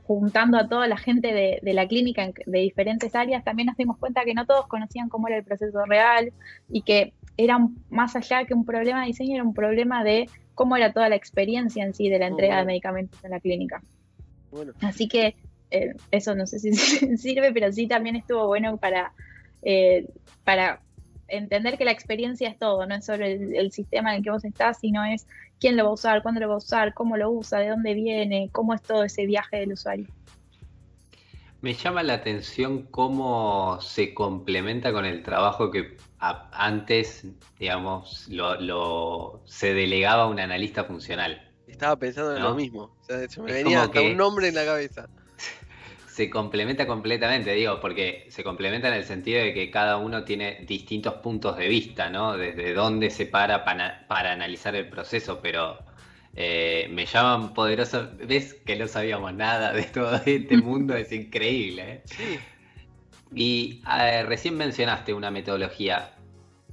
juntando 0.04 0.58
a 0.58 0.68
toda 0.68 0.88
la 0.88 0.98
gente 0.98 1.34
de, 1.34 1.60
de, 1.62 1.74
la 1.74 1.88
clínica 1.88 2.30
de 2.46 2.60
diferentes 2.60 3.16
áreas, 3.16 3.44
también 3.44 3.68
nos 3.68 3.78
dimos 3.78 3.98
cuenta 3.98 4.24
que 4.24 4.34
no 4.34 4.46
todos 4.46 4.68
conocían 4.68 5.10
cómo 5.10 5.28
era 5.28 5.38
el 5.38 5.44
proceso 5.44 5.86
real 5.86 6.32
y 6.70 6.84
que 6.84 7.14
era 7.38 7.60
más 7.90 8.16
allá 8.16 8.46
que 8.46 8.54
un 8.54 8.66
problema 8.66 9.02
de 9.02 9.08
diseño, 9.08 9.36
era 9.36 9.44
un 9.44 9.54
problema 9.54 10.04
de 10.04 10.30
cómo 10.54 10.76
era 10.76 10.94
toda 10.94 11.10
la 11.10 11.16
experiencia 11.16 11.84
en 11.84 11.94
sí 11.94 12.10
de 12.10 12.20
la 12.20 12.28
entrega 12.28 12.58
de 12.58 12.66
medicamentos 12.66 13.24
en 13.24 13.32
la 13.32 13.40
clínica. 13.40 13.82
Así 14.82 15.08
que 15.08 15.36
eh, 15.72 15.96
eso 16.12 16.36
no 16.36 16.46
sé 16.46 16.60
si 16.60 16.74
sirve, 17.18 17.52
pero 17.54 17.72
sí 17.72 17.88
también 17.88 18.16
estuvo 18.16 18.48
bueno 18.48 18.78
para, 18.78 19.14
eh, 19.64 20.08
para 20.44 20.82
entender 21.32 21.78
que 21.78 21.86
la 21.86 21.92
experiencia 21.92 22.50
es 22.50 22.58
todo, 22.58 22.86
no 22.86 22.96
es 22.96 23.06
solo 23.06 23.26
el, 23.26 23.72
sistema 23.72 24.12
en 24.12 24.18
el 24.18 24.24
que 24.24 24.32
vos 24.32 24.46
estás, 24.46 24.80
sino 24.80 25.04
es 25.04 25.28
quién 25.60 25.78
lo 25.78 25.86
va 25.86 25.90
a 25.90 25.94
usar, 25.94 26.22
cuándo 26.22 26.42
lo 26.42 26.50
va 26.50 26.56
a 26.56 26.58
usar, 26.58 26.94
cómo 26.94 27.18
lo 27.18 27.32
usa, 27.32 27.60
de 27.60 27.70
dónde 27.70 27.94
viene, 27.94 28.50
cómo 28.52 28.74
es 28.74 28.82
todo 28.82 29.04
ese 29.04 29.26
viaje 29.26 29.58
del 29.58 29.74
usuario. 29.74 30.08
Me 31.62 31.74
llama 31.76 32.02
la 32.02 32.14
atención 32.14 32.88
cómo 32.90 33.80
se 33.82 34.14
complementa 34.14 34.92
con 34.92 35.06
el 35.06 35.22
trabajo 35.22 35.70
que 35.70 35.96
antes, 36.20 37.26
digamos, 37.60 38.28
lo, 38.30 39.42
se 39.46 39.74
delegaba 39.74 40.24
a 40.24 40.28
un 40.28 40.40
analista 40.40 40.84
funcional. 40.84 41.48
Estaba 41.68 41.96
pensando 41.98 42.36
en 42.36 42.44
lo 42.44 42.56
mismo. 42.56 42.96
se 43.08 43.42
me 43.42 43.54
venía 43.54 43.84
hasta 43.84 44.02
un 44.02 44.18
nombre 44.18 44.48
en 44.48 44.56
la 44.56 44.66
cabeza. 44.66 45.08
Se 46.14 46.30
complementa 46.30 46.86
completamente, 46.86 47.54
digo, 47.54 47.80
porque 47.80 48.26
se 48.30 48.44
complementa 48.44 48.90
en 48.90 48.96
el 48.96 49.06
sentido 49.06 49.42
de 49.42 49.54
que 49.54 49.72
cada 49.72 49.98
uno 49.98 50.24
tiene 50.26 50.60
distintos 50.68 51.16
puntos 51.16 51.58
de 51.58 51.68
vista, 51.70 52.10
¿no? 52.10 52.36
Desde 52.38 52.74
dónde 52.74 53.10
se 53.10 53.26
para 53.26 53.64
para, 53.64 54.06
para 54.08 54.34
analizar 54.34 54.76
el 54.76 54.90
proceso, 54.90 55.40
pero 55.42 55.80
eh, 56.36 56.88
me 56.92 57.06
llaman 57.06 57.54
poderoso. 57.54 58.10
¿Ves 58.28 58.56
que 58.66 58.76
no 58.76 58.88
sabíamos 58.88 59.34
nada 59.34 59.74
de 59.74 59.84
todo 59.84 60.22
este 60.26 60.58
mundo? 60.62 60.96
es 60.96 61.12
increíble. 61.12 61.82
¿eh? 61.84 62.02
Sí. 62.06 62.40
Y 63.34 63.82
recién 64.26 64.58
mencionaste 64.58 65.14
una 65.14 65.32
metodología 65.32 66.14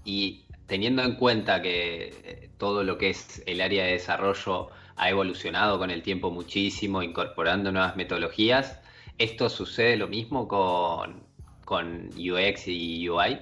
y 0.04 0.45
teniendo 0.66 1.02
en 1.02 1.14
cuenta 1.14 1.62
que 1.62 2.14
eh, 2.25 2.50
todo 2.59 2.83
lo 2.83 2.99
que 2.99 3.11
es 3.11 3.42
el 3.47 3.61
área 3.61 3.85
de 3.85 3.92
desarrollo 3.92 4.71
ha 4.97 5.11
evolucionado 5.11 5.78
con 5.78 5.90
el 5.90 6.02
tiempo 6.02 6.30
muchísimo, 6.30 7.02
incorporando 7.02 7.71
nuevas 7.71 7.95
metodologías, 7.95 8.80
¿esto 9.18 9.48
sucede 9.48 9.96
lo 9.96 10.08
mismo 10.08 10.48
con, 10.48 11.26
UX 12.16 12.68
y 12.68 13.08
UI? 13.08 13.38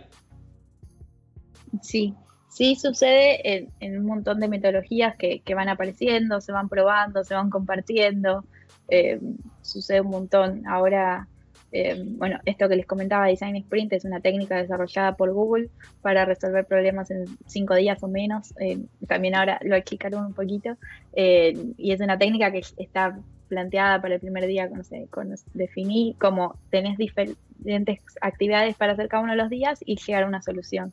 Sí, 1.83 2.14
Sí, 2.56 2.75
sucede 2.75 3.68
en, 3.80 3.99
un 3.99 4.06
montón 4.06 4.40
de 4.40 4.49
metodologías 4.49 5.14
que, 5.16 5.42
van 5.54 5.68
apareciendo, 5.68 6.40
se 6.40 6.52
van 6.52 6.71
probando, 6.71 7.23
se 7.23 7.35
van 7.35 7.50
compartiendo, 7.50 8.47
eh, 8.88 9.21
sucede 9.61 10.00
un 10.00 10.09
montón. 10.09 10.66
Ahora, 10.66 11.28
eh, 11.71 12.02
bueno, 12.02 12.40
esto 12.47 12.66
que 12.66 12.76
les 12.76 12.87
comentaba, 12.87 13.26
Design 13.26 13.56
Sprint, 13.56 13.92
es 13.92 14.06
una 14.06 14.21
técnica 14.21 14.56
desarrollada 14.56 15.16
por 15.16 15.35
Google 15.35 15.68
para 16.00 16.25
resolver 16.25 16.64
problemas 16.64 17.11
en 17.11 17.26
cinco 17.45 17.75
días 17.75 18.02
o 18.02 18.09
menos. 18.09 18.54
Eh, 18.59 18.78
también 19.06 19.35
ahora 19.35 19.61
lo 19.62 19.76
explicaron 19.76 20.25
un 20.25 20.33
poquito. 20.33 20.78
y 21.14 21.92
es 21.92 22.00
una 22.00 22.16
técnica 22.16 22.50
que 22.52 22.62
está 22.78 23.18
planteada 23.49 24.00
para 24.00 24.15
el 24.15 24.21
primer 24.21 24.47
día 24.47 24.69
con, 24.69 24.83
con 25.11 25.35
definir 25.55 26.17
cómo 26.19 26.59
tenés 26.71 26.99
diferentes 26.99 28.00
actividades 28.21 28.76
para 28.76 28.93
hacer 28.93 29.09
cada 29.09 29.23
uno 29.23 29.33
de 29.33 29.38
los 29.38 29.50
días 29.50 29.81
y 29.85 29.97
llegar 29.97 30.25
a 30.25 30.29
una 30.29 30.43
solución. 30.43 30.93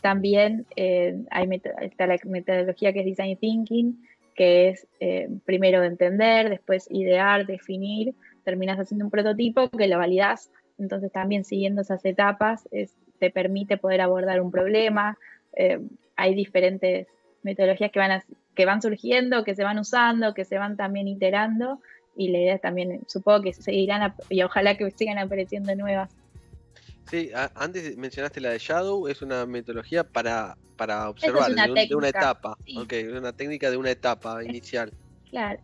También 0.00 0.66
eh, 0.76 1.16
hay 1.30 1.48
está 1.80 2.06
la 2.06 2.18
metodología 2.24 2.92
que 2.92 3.00
es 3.00 3.06
Design 3.06 3.36
Thinking, 3.38 4.06
que 4.34 4.68
es 4.68 4.86
eh, 5.00 5.28
primero 5.44 5.82
entender, 5.82 6.50
después 6.50 6.88
idear, 6.90 7.46
definir, 7.46 8.14
terminas 8.44 8.78
haciendo 8.78 9.04
un 9.04 9.10
prototipo 9.10 9.70
que 9.70 9.88
lo 9.88 9.98
validas. 9.98 10.50
Entonces 10.78 11.12
también 11.12 11.44
siguiendo 11.44 11.82
esas 11.82 12.04
etapas 12.04 12.68
te 13.18 13.30
permite 13.30 13.76
poder 13.76 14.00
abordar 14.00 14.40
un 14.40 14.50
problema. 14.50 15.16
Eh, 15.54 15.80
hay 16.16 16.34
diferentes 16.34 17.06
metodologías 17.42 17.90
que 17.90 17.98
van, 17.98 18.22
que 18.54 18.66
van 18.66 18.82
surgiendo, 18.82 19.44
que 19.44 19.54
se 19.54 19.64
van 19.64 19.78
usando, 19.78 20.34
que 20.34 20.44
se 20.44 20.58
van 20.58 20.76
también 20.76 21.08
iterando 21.08 21.80
y 22.16 22.28
la 22.28 22.38
idea 22.38 22.58
también, 22.58 23.00
supongo 23.06 23.42
que 23.42 23.52
seguirán 23.52 24.14
y 24.28 24.42
ojalá 24.42 24.76
que 24.76 24.90
sigan 24.90 25.18
apareciendo 25.18 25.74
nuevas. 25.74 26.10
Sí, 27.10 27.30
antes 27.54 27.96
mencionaste 27.96 28.40
la 28.40 28.50
de 28.50 28.58
Shadow, 28.58 29.08
es 29.08 29.20
una 29.20 29.44
metodología 29.46 30.04
para, 30.04 30.56
para 30.76 31.10
observar 31.10 31.52
de, 31.52 31.94
una 31.94 32.08
etapa, 32.08 32.56
una 33.18 33.32
técnica 33.32 33.70
de 33.70 33.76
una 33.76 33.90
etapa 33.90 34.42
inicial. 34.42 34.92
Claro, 35.30 35.60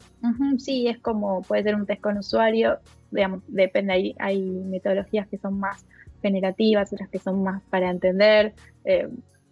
sí, 0.59 0.89
es 0.89 0.99
como 0.99 1.43
puede 1.43 1.63
ser 1.63 1.77
un 1.77 1.87
test 1.87 2.01
con 2.01 2.19
usuario, 2.19 2.79
digamos, 3.11 3.43
depende, 3.47 3.93
hay, 3.93 4.15
hay 4.19 4.41
metodologías 4.41 5.29
que 5.29 5.39
son 5.39 5.59
más 5.59 5.85
generativas, 6.21 6.93
otras 6.93 7.09
que 7.09 7.19
son 7.19 7.43
más 7.43 7.63
para 7.71 7.91
entender. 7.91 8.53
Eh, 8.85 9.09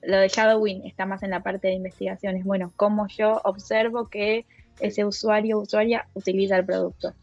lo 0.08 0.16
de 0.16 0.28
Shadowing 0.28 0.86
está 0.86 1.04
más 1.04 1.22
en 1.22 1.30
la 1.30 1.42
parte 1.42 1.68
de 1.68 1.74
investigaciones. 1.74 2.42
Bueno, 2.42 2.72
cómo 2.76 3.06
yo 3.08 3.42
observo 3.44 4.08
que 4.08 4.46
ese 4.80 5.04
usuario 5.04 5.58
o 5.58 5.62
usuaria 5.62 6.08
utiliza 6.14 6.56
el 6.56 6.64
producto. 6.64 7.14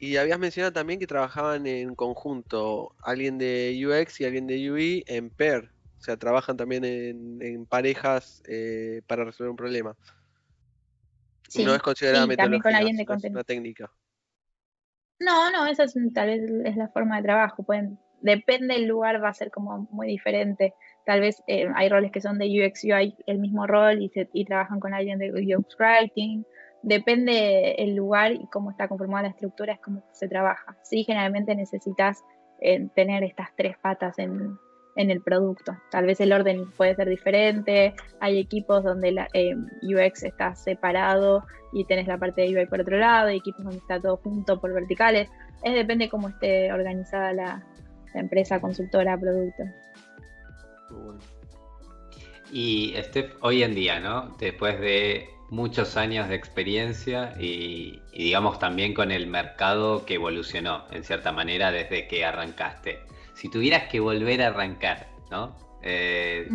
Y 0.00 0.16
habías 0.16 0.38
mencionado 0.38 0.72
también 0.72 0.98
que 0.98 1.06
trabajaban 1.06 1.66
en 1.66 1.94
conjunto, 1.94 2.94
alguien 3.02 3.36
de 3.36 3.78
UX 3.86 4.22
y 4.22 4.24
alguien 4.24 4.46
de 4.46 4.70
UI 4.70 5.04
en 5.06 5.28
pair, 5.28 5.70
o 5.98 6.02
sea, 6.02 6.16
trabajan 6.16 6.56
también 6.56 6.84
en, 6.84 7.66
parejas 7.66 8.42
eh, 8.48 9.02
para 9.06 9.24
resolver 9.24 9.50
un 9.50 9.56
problema. 9.56 9.94
Sí, 11.48 11.62
no 11.62 11.74
es 11.74 11.82
considerada 11.82 12.26
metodología, 12.26 12.80
es 12.80 13.24
una 13.24 13.44
técnica. 13.44 13.92
No, 15.18 15.50
no, 15.50 15.66
esa 15.66 15.84
es, 15.84 15.94
tal 16.14 16.28
vez 16.28 16.50
es 16.64 16.76
la 16.76 16.88
forma 16.88 17.18
de 17.18 17.22
trabajo. 17.22 17.64
Pueden, 17.64 17.98
depende 18.22 18.74
del 18.74 18.86
lugar, 18.86 19.22
va 19.22 19.28
a 19.28 19.34
ser 19.34 19.50
como 19.50 19.86
muy 19.90 20.06
diferente. 20.06 20.74
Tal 21.04 21.20
vez 21.20 21.42
eh, 21.46 21.68
hay 21.74 21.88
roles 21.88 22.12
que 22.12 22.20
son 22.20 22.38
de 22.38 22.46
UX, 22.46 22.84
UI, 22.84 23.14
el 23.26 23.38
mismo 23.38 23.66
rol 23.66 23.98
y, 24.00 24.44
trabajan 24.44 24.80
con 24.80 24.94
alguien 24.94 25.18
de 25.18 25.30
UX 25.30 25.76
Writing 25.78 26.44
depende 26.84 27.74
el 27.78 27.96
lugar 27.96 28.32
y 28.32 28.46
cómo 28.52 28.70
está 28.70 28.88
conformada 28.88 29.24
la 29.24 29.28
estructura, 29.30 29.72
es 29.72 29.80
cómo 29.80 30.04
se 30.12 30.28
trabaja. 30.28 30.76
Sí, 30.82 31.02
generalmente 31.04 31.54
necesitas 31.54 32.22
eh, 32.60 32.86
tener 32.94 33.24
estas 33.24 33.48
tres 33.56 33.76
patas 33.78 34.18
en, 34.18 34.58
el 34.96 35.20
producto. 35.22 35.76
Tal 35.90 36.06
vez 36.06 36.20
el 36.20 36.32
orden 36.32 36.70
puede 36.76 36.94
ser 36.94 37.08
diferente, 37.08 37.94
hay 38.20 38.38
equipos 38.38 38.84
donde 38.84 39.10
la 39.10 39.28
eh, 39.32 39.56
UX 39.82 40.22
está 40.22 40.54
separado 40.54 41.42
y 41.72 41.84
tenés 41.84 42.06
la 42.06 42.16
parte 42.16 42.42
de 42.42 42.56
UI 42.56 42.66
por 42.66 42.80
otro 42.80 42.96
lado, 42.96 43.28
hay 43.28 43.38
equipos 43.38 43.64
donde 43.64 43.78
está 43.78 44.00
todo 44.00 44.18
junto 44.18 44.60
por 44.60 44.72
verticales. 44.72 45.28
Es 45.64 45.74
depende 45.74 46.08
cómo 46.08 46.28
esté 46.28 46.72
organizada 46.72 47.32
la, 47.32 47.66
empresa 48.14 48.60
consultora 48.60 49.18
producto. 49.18 49.64
Y 52.52 52.94
Steph, 52.98 53.36
hoy 53.40 53.62
en 53.62 53.74
día, 53.74 54.00
¿no? 54.00 54.36
Después 54.38 54.78
de 54.80 55.28
muchos 55.50 55.96
años 55.96 56.28
de 56.28 56.34
experiencia 56.34 57.34
y, 57.38 58.00
digamos 58.12 58.58
también 58.58 58.94
con 58.94 59.10
el 59.10 59.26
mercado 59.26 60.04
que 60.04 60.14
evolucionó 60.14 60.84
en 60.90 61.04
cierta 61.04 61.32
manera 61.32 61.70
desde 61.72 62.06
que 62.08 62.24
arrancaste. 62.24 63.00
Si 63.34 63.48
tuvieras 63.48 63.88
que 63.88 64.00
volver 64.00 64.42
a 64.42 64.48
arrancar, 64.48 65.08
¿no? 65.30 65.56
Eh, 65.82 66.48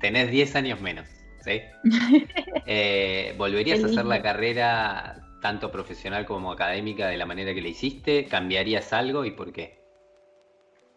tenés 0.00 0.30
10 0.30 0.56
años 0.56 0.80
menos, 0.80 1.08
¿sí? 1.44 1.60
Eh, 2.66 3.34
¿Volverías 3.36 3.82
a 3.82 3.86
hacer 3.86 4.04
la 4.04 4.22
carrera 4.22 5.22
tanto 5.40 5.72
profesional 5.72 6.24
como 6.24 6.52
académica 6.52 7.08
de 7.08 7.16
la 7.16 7.26
manera 7.26 7.52
que 7.52 7.62
le 7.62 7.70
hiciste? 7.70 8.26
¿Cambiarías 8.26 8.92
algo 8.92 9.24
y 9.24 9.32
por 9.32 9.52
qué? 9.52 9.79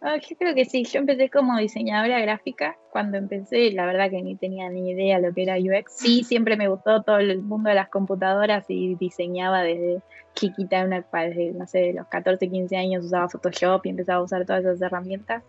Ah, 0.05 0.17
yo 0.17 0.35
creo 0.35 0.53
que 0.53 0.65
sí, 0.65 0.83
yo 0.83 0.99
empecé 0.99 1.29
como 1.29 1.57
diseñadora 1.57 2.19
gráfica. 2.19 2.77
Cuando 2.91 3.17
empecé, 3.17 3.71
la 3.71 3.85
verdad 3.85 4.09
que 4.09 4.21
ni 4.21 4.35
tenía 4.35 4.69
ni 4.69 4.91
idea 4.91 5.17
lo 5.17 5.33
que 5.33 5.43
era 5.43 5.55
UX. 5.55 5.93
Sí, 5.93 6.23
siempre 6.25 6.57
me 6.57 6.67
gustó 6.67 7.03
todo 7.03 7.19
el 7.19 7.41
mundo 7.41 7.69
de 7.69 7.75
las 7.75 7.87
computadoras 7.87 8.65
y 8.67 8.95
diseñaba 8.95 9.63
desde 9.63 10.01
chiquita, 10.35 10.83
una, 10.83 11.05
desde, 11.09 11.53
no 11.53 11.65
sé, 11.67 11.93
los 11.93 12.07
14, 12.07 12.49
15 12.49 12.75
años 12.75 13.05
usaba 13.05 13.29
Photoshop 13.29 13.85
y 13.85 13.89
empezaba 13.91 14.19
a 14.19 14.23
usar 14.23 14.45
todas 14.45 14.65
esas 14.65 14.81
herramientas. 14.81 15.41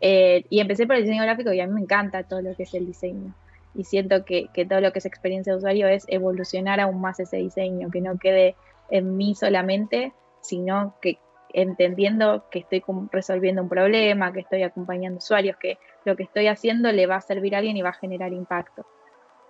Eh, 0.00 0.44
y 0.50 0.60
empecé 0.60 0.86
por 0.86 0.94
el 0.94 1.02
diseño 1.02 1.24
gráfico 1.24 1.52
y 1.52 1.58
a 1.58 1.66
mí 1.66 1.72
me 1.72 1.80
encanta 1.80 2.22
todo 2.22 2.42
lo 2.42 2.54
que 2.54 2.62
es 2.62 2.74
el 2.74 2.86
diseño. 2.86 3.34
Y 3.74 3.82
siento 3.82 4.24
que, 4.24 4.46
que 4.54 4.64
todo 4.64 4.80
lo 4.80 4.92
que 4.92 5.00
es 5.00 5.06
experiencia 5.06 5.52
de 5.52 5.58
usuario 5.58 5.88
es 5.88 6.04
evolucionar 6.06 6.78
aún 6.78 7.00
más 7.00 7.18
ese 7.18 7.38
diseño, 7.38 7.90
que 7.90 8.00
no 8.00 8.18
quede 8.18 8.54
en 8.88 9.16
mí 9.16 9.34
solamente, 9.34 10.12
sino 10.42 10.94
que 11.02 11.18
entendiendo 11.52 12.44
que 12.50 12.60
estoy 12.60 12.82
resolviendo 13.10 13.62
un 13.62 13.68
problema, 13.68 14.32
que 14.32 14.40
estoy 14.40 14.62
acompañando 14.62 15.18
usuarios, 15.18 15.56
que 15.56 15.78
lo 16.04 16.16
que 16.16 16.24
estoy 16.24 16.48
haciendo 16.48 16.92
le 16.92 17.06
va 17.06 17.16
a 17.16 17.20
servir 17.20 17.54
a 17.54 17.58
alguien 17.58 17.76
y 17.76 17.82
va 17.82 17.90
a 17.90 17.94
generar 17.94 18.32
impacto. 18.32 18.86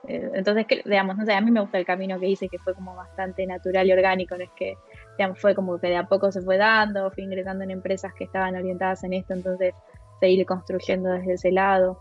Eh, 0.09 0.30
entonces, 0.35 0.66
digamos, 0.85 1.16
no 1.16 1.24
sé, 1.24 1.32
a 1.32 1.40
mí 1.40 1.50
me 1.50 1.61
gusta 1.61 1.78
el 1.78 1.85
camino 1.85 2.18
que 2.20 2.28
hice, 2.28 2.48
que 2.48 2.59
fue 2.59 2.74
como 2.74 2.94
bastante 2.94 3.46
natural 3.46 3.87
y 3.87 3.92
orgánico, 3.92 4.37
no 4.37 4.44
es 4.44 4.50
que, 4.56 4.76
digamos, 5.18 5.40
fue 5.40 5.54
como 5.54 5.78
que 5.78 5.88
de 5.88 5.96
a 5.96 6.04
poco 6.06 6.30
se 6.30 6.42
fue 6.42 6.56
dando, 6.56 7.11
fui 7.11 7.24
ingresando 7.24 7.64
en 7.64 7.70
empresas 7.70 8.12
que 8.14 8.24
estaban 8.24 8.54
orientadas 8.54 9.02
en 9.04 9.14
esto, 9.14 9.35
entonces 9.35 9.74
seguir 10.20 10.46
construyendo 10.46 11.11
desde 11.11 11.35
ese 11.35 11.52
lado. 11.52 12.00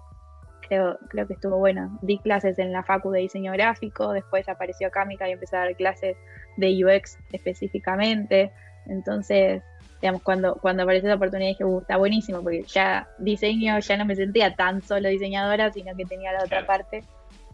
Creo, 0.68 0.98
creo 1.10 1.28
que 1.28 1.34
estuvo 1.34 1.58
bueno. 1.58 2.00
Di 2.02 2.18
clases 2.18 2.58
en 2.58 2.72
la 2.72 2.84
Facu 2.84 3.12
de 3.12 3.20
diseño 3.20 3.52
gráfico, 3.52 4.14
después 4.14 4.50
apareció 4.50 4.90
Kamika 4.90 5.30
y 5.30 5.34
empecé 5.34 5.58
a 5.58 5.60
dar 5.60 5.76
clases 5.76 6.18
de 6.58 6.86
UX 6.86 7.20
específicamente. 7.32 8.52
Entonces, 8.88 9.64
digamos, 10.02 10.22
cuando, 10.22 10.56
cuando 10.56 10.84
apareció 10.84 11.10
la 11.10 11.16
oportunidad 11.16 11.50
dije, 11.50 11.64
uh, 11.64 11.80
está 11.80 11.98
buenísimo, 11.98 12.42
porque 12.42 12.64
ya 12.64 13.08
diseño, 13.18 13.80
ya 13.80 13.98
no 13.98 14.06
me 14.06 14.16
sentía 14.16 14.56
tan 14.56 14.82
solo 14.82 15.10
diseñadora, 15.10 15.72
sino 15.72 15.96
que 15.96 16.06
tenía 16.06 16.34
la 16.34 16.44
otra 16.44 16.66
parte. 16.66 17.04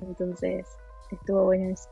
Entonces, 0.02 0.68
estuvo 1.12 1.46
bueno 1.46 1.72
eso. 1.72 1.90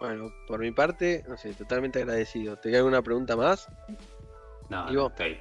Bueno, 0.00 0.32
por 0.46 0.60
mi 0.60 0.70
parte, 0.72 1.24
no 1.28 1.36
sé, 1.36 1.54
totalmente 1.54 2.00
agradecido. 2.00 2.56
¿Te 2.56 2.68
queda 2.68 2.78
alguna 2.78 3.02
pregunta 3.02 3.36
más? 3.36 3.68
No, 4.68 4.90
no 4.90 5.06
estoy. 5.06 5.38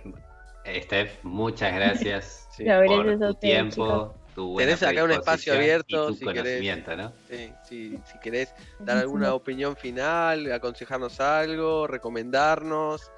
Steph, 0.66 1.24
muchas 1.24 1.74
gracias 1.76 2.48
por 2.88 3.20
tu 3.20 3.34
tiempo. 3.36 4.16
Tu 4.36 4.56
Tenés 4.56 4.82
acá 4.82 5.04
un 5.04 5.12
espacio 5.12 5.54
abierto 5.54 6.12
si 6.14 6.26
querés, 6.26 6.88
¿no? 6.98 7.14
sí, 7.30 7.54
sí, 7.64 8.00
si 8.04 8.18
querés 8.18 8.54
dar 8.80 8.98
alguna 8.98 9.36
opinión 9.36 9.76
final, 9.76 10.52
aconsejarnos 10.52 11.20
algo, 11.20 11.86
recomendarnos, 11.86 13.12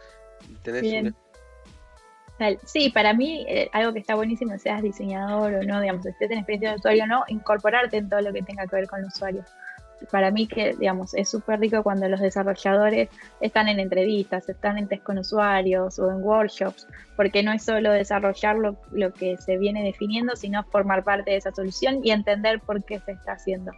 Sí, 2.66 2.90
para 2.90 3.14
mí 3.14 3.46
eh, 3.48 3.70
algo 3.72 3.94
que 3.94 4.00
está 4.00 4.16
buenísimo, 4.16 4.58
seas 4.58 4.82
diseñador 4.82 5.54
o 5.54 5.64
no, 5.64 5.80
digamos, 5.80 6.06
estés 6.06 6.30
en 6.32 6.40
experiencia 6.40 6.72
de 6.72 6.76
usuario 6.76 7.04
o 7.06 7.08
no, 7.08 7.24
incorporarte 7.30 7.98
en 7.98 8.10
todo 8.10 8.20
lo 8.22 8.34
que 8.34 8.42
tenga 8.42 8.68
que 8.68 8.76
ver 8.76 8.88
con 8.88 9.00
el 9.00 9.06
usuario. 9.06 9.44
Para 10.12 10.30
mí 10.32 10.46
que, 10.46 10.76
digamos, 10.76 11.14
es 11.14 11.30
súper 11.30 11.62
rico 11.62 11.82
cuando 11.82 12.10
los 12.10 12.20
desarrolladores 12.20 13.08
están 13.40 13.70
en 13.70 13.80
entrevistas, 13.80 14.50
están 14.50 14.78
en 14.78 14.90
test 14.90 15.04
con 15.04 15.18
usuarios 15.18 15.98
o 15.98 16.12
en 16.12 16.22
workshops, 16.22 16.86
porque 17.16 17.42
no 17.42 17.54
es 17.54 17.64
solo 17.64 17.94
desarrollar 17.94 18.58
lo, 18.58 18.76
lo 18.92 19.14
que 19.14 19.38
se 19.38 19.58
viene 19.58 19.84
definiendo, 19.84 20.36
sino 20.36 20.66
formar 20.66 21.06
parte 21.06 21.32
de 21.32 21.38
esa 21.38 21.54
solución 21.54 22.02
y 22.04 22.12
entender 22.12 22.60
por 22.60 22.84
qué 22.84 23.00
se 23.00 23.14
está 23.14 23.34
haciendo. 23.34 23.72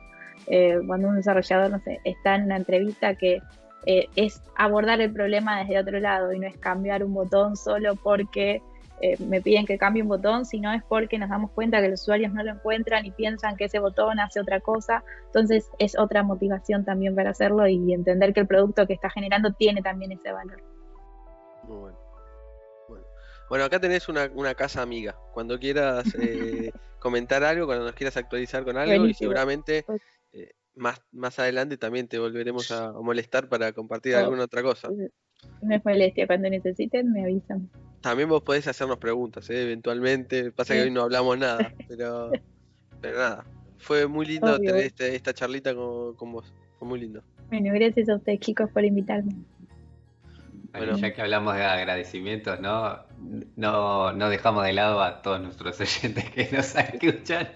Eh, 0.48 0.80
cuando 0.88 1.10
un 1.10 1.18
desarrollador, 1.18 1.70
no 1.70 1.80
sé, 1.80 2.00
está 2.04 2.36
en 2.36 2.46
una 2.46 2.58
entrevista 2.58 3.14
que 3.14 3.42
eh, 3.86 4.08
es 4.16 4.42
abordar 4.56 5.02
el 5.02 5.12
problema 5.12 5.60
desde 5.60 5.80
otro 5.80 6.00
lado 6.00 6.34
y 6.34 6.40
no 6.40 6.48
es 6.48 6.58
cambiar 6.58 7.04
un 7.04 7.14
botón 7.14 7.56
solo 7.56 7.96
porque 7.96 8.62
eh, 9.00 9.16
me 9.20 9.42
piden 9.42 9.66
que 9.66 9.78
cambie 9.78 10.02
un 10.02 10.10
botón, 10.10 10.46
sino 10.46 10.74
es 10.74 10.84
porque 10.84 11.20
nos 11.20 11.30
damos 11.30 11.52
cuenta 11.52 11.82
que 11.82 11.90
los 11.90 12.02
usuarios 12.02 12.34
no 12.34 12.44
lo 12.44 12.52
encuentran 12.52 13.06
y 13.06 13.12
piensan 13.12 13.56
que 13.56 13.66
ese 13.66 13.80
botón 13.80 14.20
hace 14.20 14.40
otra 14.40 14.60
cosa. 14.60 15.04
Entonces 15.28 15.70
es 15.78 15.98
otra 15.98 16.24
motivación 16.24 16.84
también 16.84 17.16
para 17.16 17.30
hacerlo 17.30 17.68
y 17.68 17.94
entender 17.94 18.34
que 18.34 18.42
el 18.42 18.48
producto 18.48 18.88
que 18.88 18.94
está 18.94 19.10
generando 19.10 19.54
tiene 19.54 19.82
también 19.82 20.12
ese 20.12 20.32
valor. 20.32 20.62
Muy 21.64 21.78
bueno. 21.78 21.98
Bueno, 23.50 23.64
acá 23.64 23.80
tenés 23.80 24.10
una, 24.10 24.54
casa 24.56 24.82
amiga. 24.82 25.16
Cuando 25.34 25.58
quieras 25.60 26.04
eh, 26.20 26.72
comentar 27.00 27.44
algo, 27.44 27.68
cuando 27.68 27.86
nos 27.86 27.94
quieras 27.94 28.18
actualizar 28.18 28.66
con 28.66 28.78
algo, 28.78 29.06
y 29.06 29.14
seguramente 29.14 29.84
pues 29.86 30.02
más, 30.78 31.02
más 31.12 31.38
adelante 31.40 31.78
también 31.78 32.08
te 32.08 32.20
volveremos 32.20 32.72
a, 32.72 32.92
molestar 32.94 33.50
para 33.50 33.74
compartir 33.74 34.16
oh, 34.16 34.20
alguna 34.20 34.44
otra 34.44 34.62
cosa. 34.62 34.90
No 35.62 35.76
es 35.76 35.86
molestia, 35.86 36.28
cuando 36.28 36.50
necesiten 36.50 37.12
me 37.12 37.24
avisan. 37.24 37.70
También 38.02 38.30
vos 38.30 38.44
podés 38.44 38.68
hacernos 38.68 38.98
preguntas, 38.98 39.50
¿eh? 39.50 39.64
eventualmente. 39.64 40.52
Pasa 40.52 40.74
que 40.74 40.84
hoy 40.84 40.92
no 40.92 41.02
hablamos 41.02 41.38
nada, 41.38 41.74
pero, 41.88 42.32
pero 43.02 43.18
nada. 43.18 43.46
Fue 43.78 44.08
muy 44.08 44.26
lindo 44.26 44.58
tener 44.58 44.78
este, 44.78 45.16
esta 45.16 45.34
charlita 45.34 45.76
con, 45.76 46.16
con 46.16 46.32
vos. 46.32 46.54
Fue 46.80 46.88
muy 46.88 47.00
lindo. 47.00 47.24
Bueno, 47.50 47.74
gracias 47.74 48.10
a 48.10 48.16
ustedes 48.16 48.40
chicos 48.40 48.70
por 48.72 48.84
invitarme. 48.84 49.34
Bueno, 50.74 50.98
ya 50.98 51.14
que 51.14 51.22
hablamos 51.22 51.56
de 51.56 51.64
agradecimientos, 51.64 52.60
¿no? 52.60 53.07
No, 53.56 54.14
no 54.14 54.30
dejamos 54.30 54.64
de 54.64 54.74
lado 54.74 55.02
a 55.02 55.24
todos 55.24 55.42
nuestros 55.42 55.80
oyentes 55.82 56.30
que 56.30 56.50
nos 56.52 56.76
escuchan. 56.76 57.50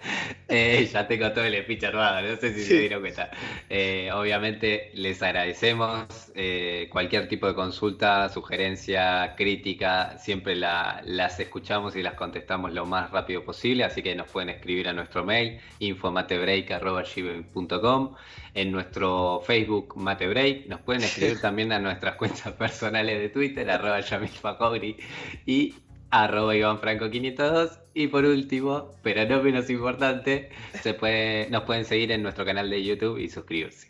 Eh, 0.48 0.90
ya 0.92 1.08
tengo 1.08 1.32
todo 1.32 1.46
el 1.46 1.62
speech 1.62 1.84
armado, 1.84 2.28
no 2.28 2.36
sé 2.38 2.52
si 2.54 2.64
se 2.64 2.80
dieron 2.80 3.02
cuenta. 3.02 3.30
Eh, 3.70 4.10
obviamente 4.14 4.90
les 4.96 5.22
agradecemos 5.22 6.32
eh, 6.36 6.88
cualquier 6.92 7.28
tipo 7.28 7.46
de 7.48 7.54
consulta, 7.54 8.28
sugerencia, 8.30 9.36
crítica, 9.38 10.18
siempre 10.18 10.56
las 10.56 11.40
escuchamos 11.40 11.96
y 11.96 12.02
las 12.02 12.16
contestamos 12.16 12.74
lo 12.74 12.88
más 12.88 13.12
rápido 13.12 13.44
posible, 13.44 13.84
así 13.84 14.02
que 14.02 14.16
nos 14.16 14.28
pueden 14.28 14.50
escribir 14.50 14.88
a 14.88 14.94
nuestro 14.94 15.24
mail 15.24 15.60
infomatebreak.com 15.80 18.16
en 18.54 18.72
nuestro 18.72 19.42
Facebook 19.46 19.96
Matebreak. 19.96 20.68
Nos 20.68 20.82
pueden 20.82 21.04
escribir 21.04 21.40
también 21.42 21.72
a 21.72 21.80
nuestras 21.80 22.16
cuentas 22.16 22.52
personales 22.54 23.20
de 23.20 23.30
Twitter, 23.30 23.70
arroba 23.70 24.00
y 25.46 25.51
arroba 26.10 26.56
Iván 26.56 26.80
Franco 26.80 27.10
502 27.10 27.80
y 27.94 28.08
por 28.08 28.26
último, 28.26 28.94
pero 29.02 29.28
no 29.28 29.42
menos 29.42 29.70
importante, 29.70 30.50
se 30.82 30.94
puede, 30.94 31.50
nos 31.50 31.64
pueden 31.64 31.86
seguir 31.86 32.12
en 32.12 32.24
nuestro 32.24 32.46
canal 32.46 32.70
de 32.70 32.84
YouTube 32.84 33.18
y 33.18 33.30
suscribirse. 33.30 33.90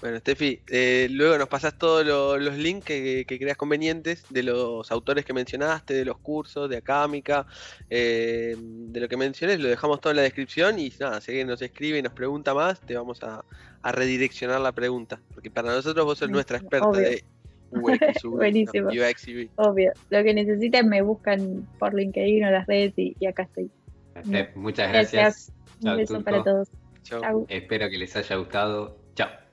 Bueno, 0.00 0.18
Steffi, 0.18 0.60
eh, 0.68 1.08
luego 1.10 1.38
nos 1.38 1.48
pasas 1.48 1.78
todos 1.78 2.04
los 2.06 2.56
links 2.56 2.84
que, 2.84 3.24
creas 3.26 3.56
convenientes 3.56 4.24
de 4.28 4.42
los 4.42 4.90
autores 4.90 5.24
que 5.24 5.32
mencionaste, 5.32 5.94
de 5.94 6.04
los 6.04 6.18
cursos, 6.18 6.68
de 6.68 6.76
Acámica, 6.76 7.46
eh, 7.88 8.54
de 8.58 9.00
lo 9.00 9.08
que 9.08 9.16
menciones, 9.16 9.58
lo 9.58 9.68
dejamos 9.68 10.00
todo 10.00 10.10
en 10.10 10.18
la 10.18 10.22
descripción 10.22 10.78
y 10.78 10.92
nada, 11.00 11.20
si 11.20 11.30
alguien 11.30 11.48
nos 11.48 11.62
escribe 11.62 11.98
y 11.98 12.02
nos 12.02 12.12
pregunta 12.12 12.52
más, 12.52 12.80
te 12.80 12.94
vamos 12.94 13.22
a, 13.22 13.44
redireccionar 13.82 14.60
la 14.60 14.72
pregunta, 14.72 15.20
porque 15.32 15.48
para 15.48 15.72
nosotros 15.72 16.04
vos 16.04 16.18
sos 16.18 16.28
nuestra 16.28 16.58
experta 16.58 16.90
de 16.90 17.24
UX, 17.70 18.22
Buenísimo. 18.24 18.90
Obvio, 19.56 19.92
lo 20.10 20.22
que 20.22 20.34
necesiten 20.34 20.88
me 20.88 21.02
buscan 21.02 21.66
por 21.78 21.94
LinkedIn 21.94 22.44
o 22.44 22.50
las 22.50 22.66
redes 22.66 22.94
y, 22.96 23.26
acá 23.26 23.44
estoy. 23.44 23.70
Muchas 24.54 24.92
gracias. 24.92 25.52
Un 25.82 25.96
beso 25.96 26.22
para 26.22 26.42
todos. 26.42 26.70
Espero 27.48 27.88
que 27.88 27.98
les 27.98 28.16
haya 28.16 28.36
gustado. 28.36 28.98
Chao. 29.14 29.45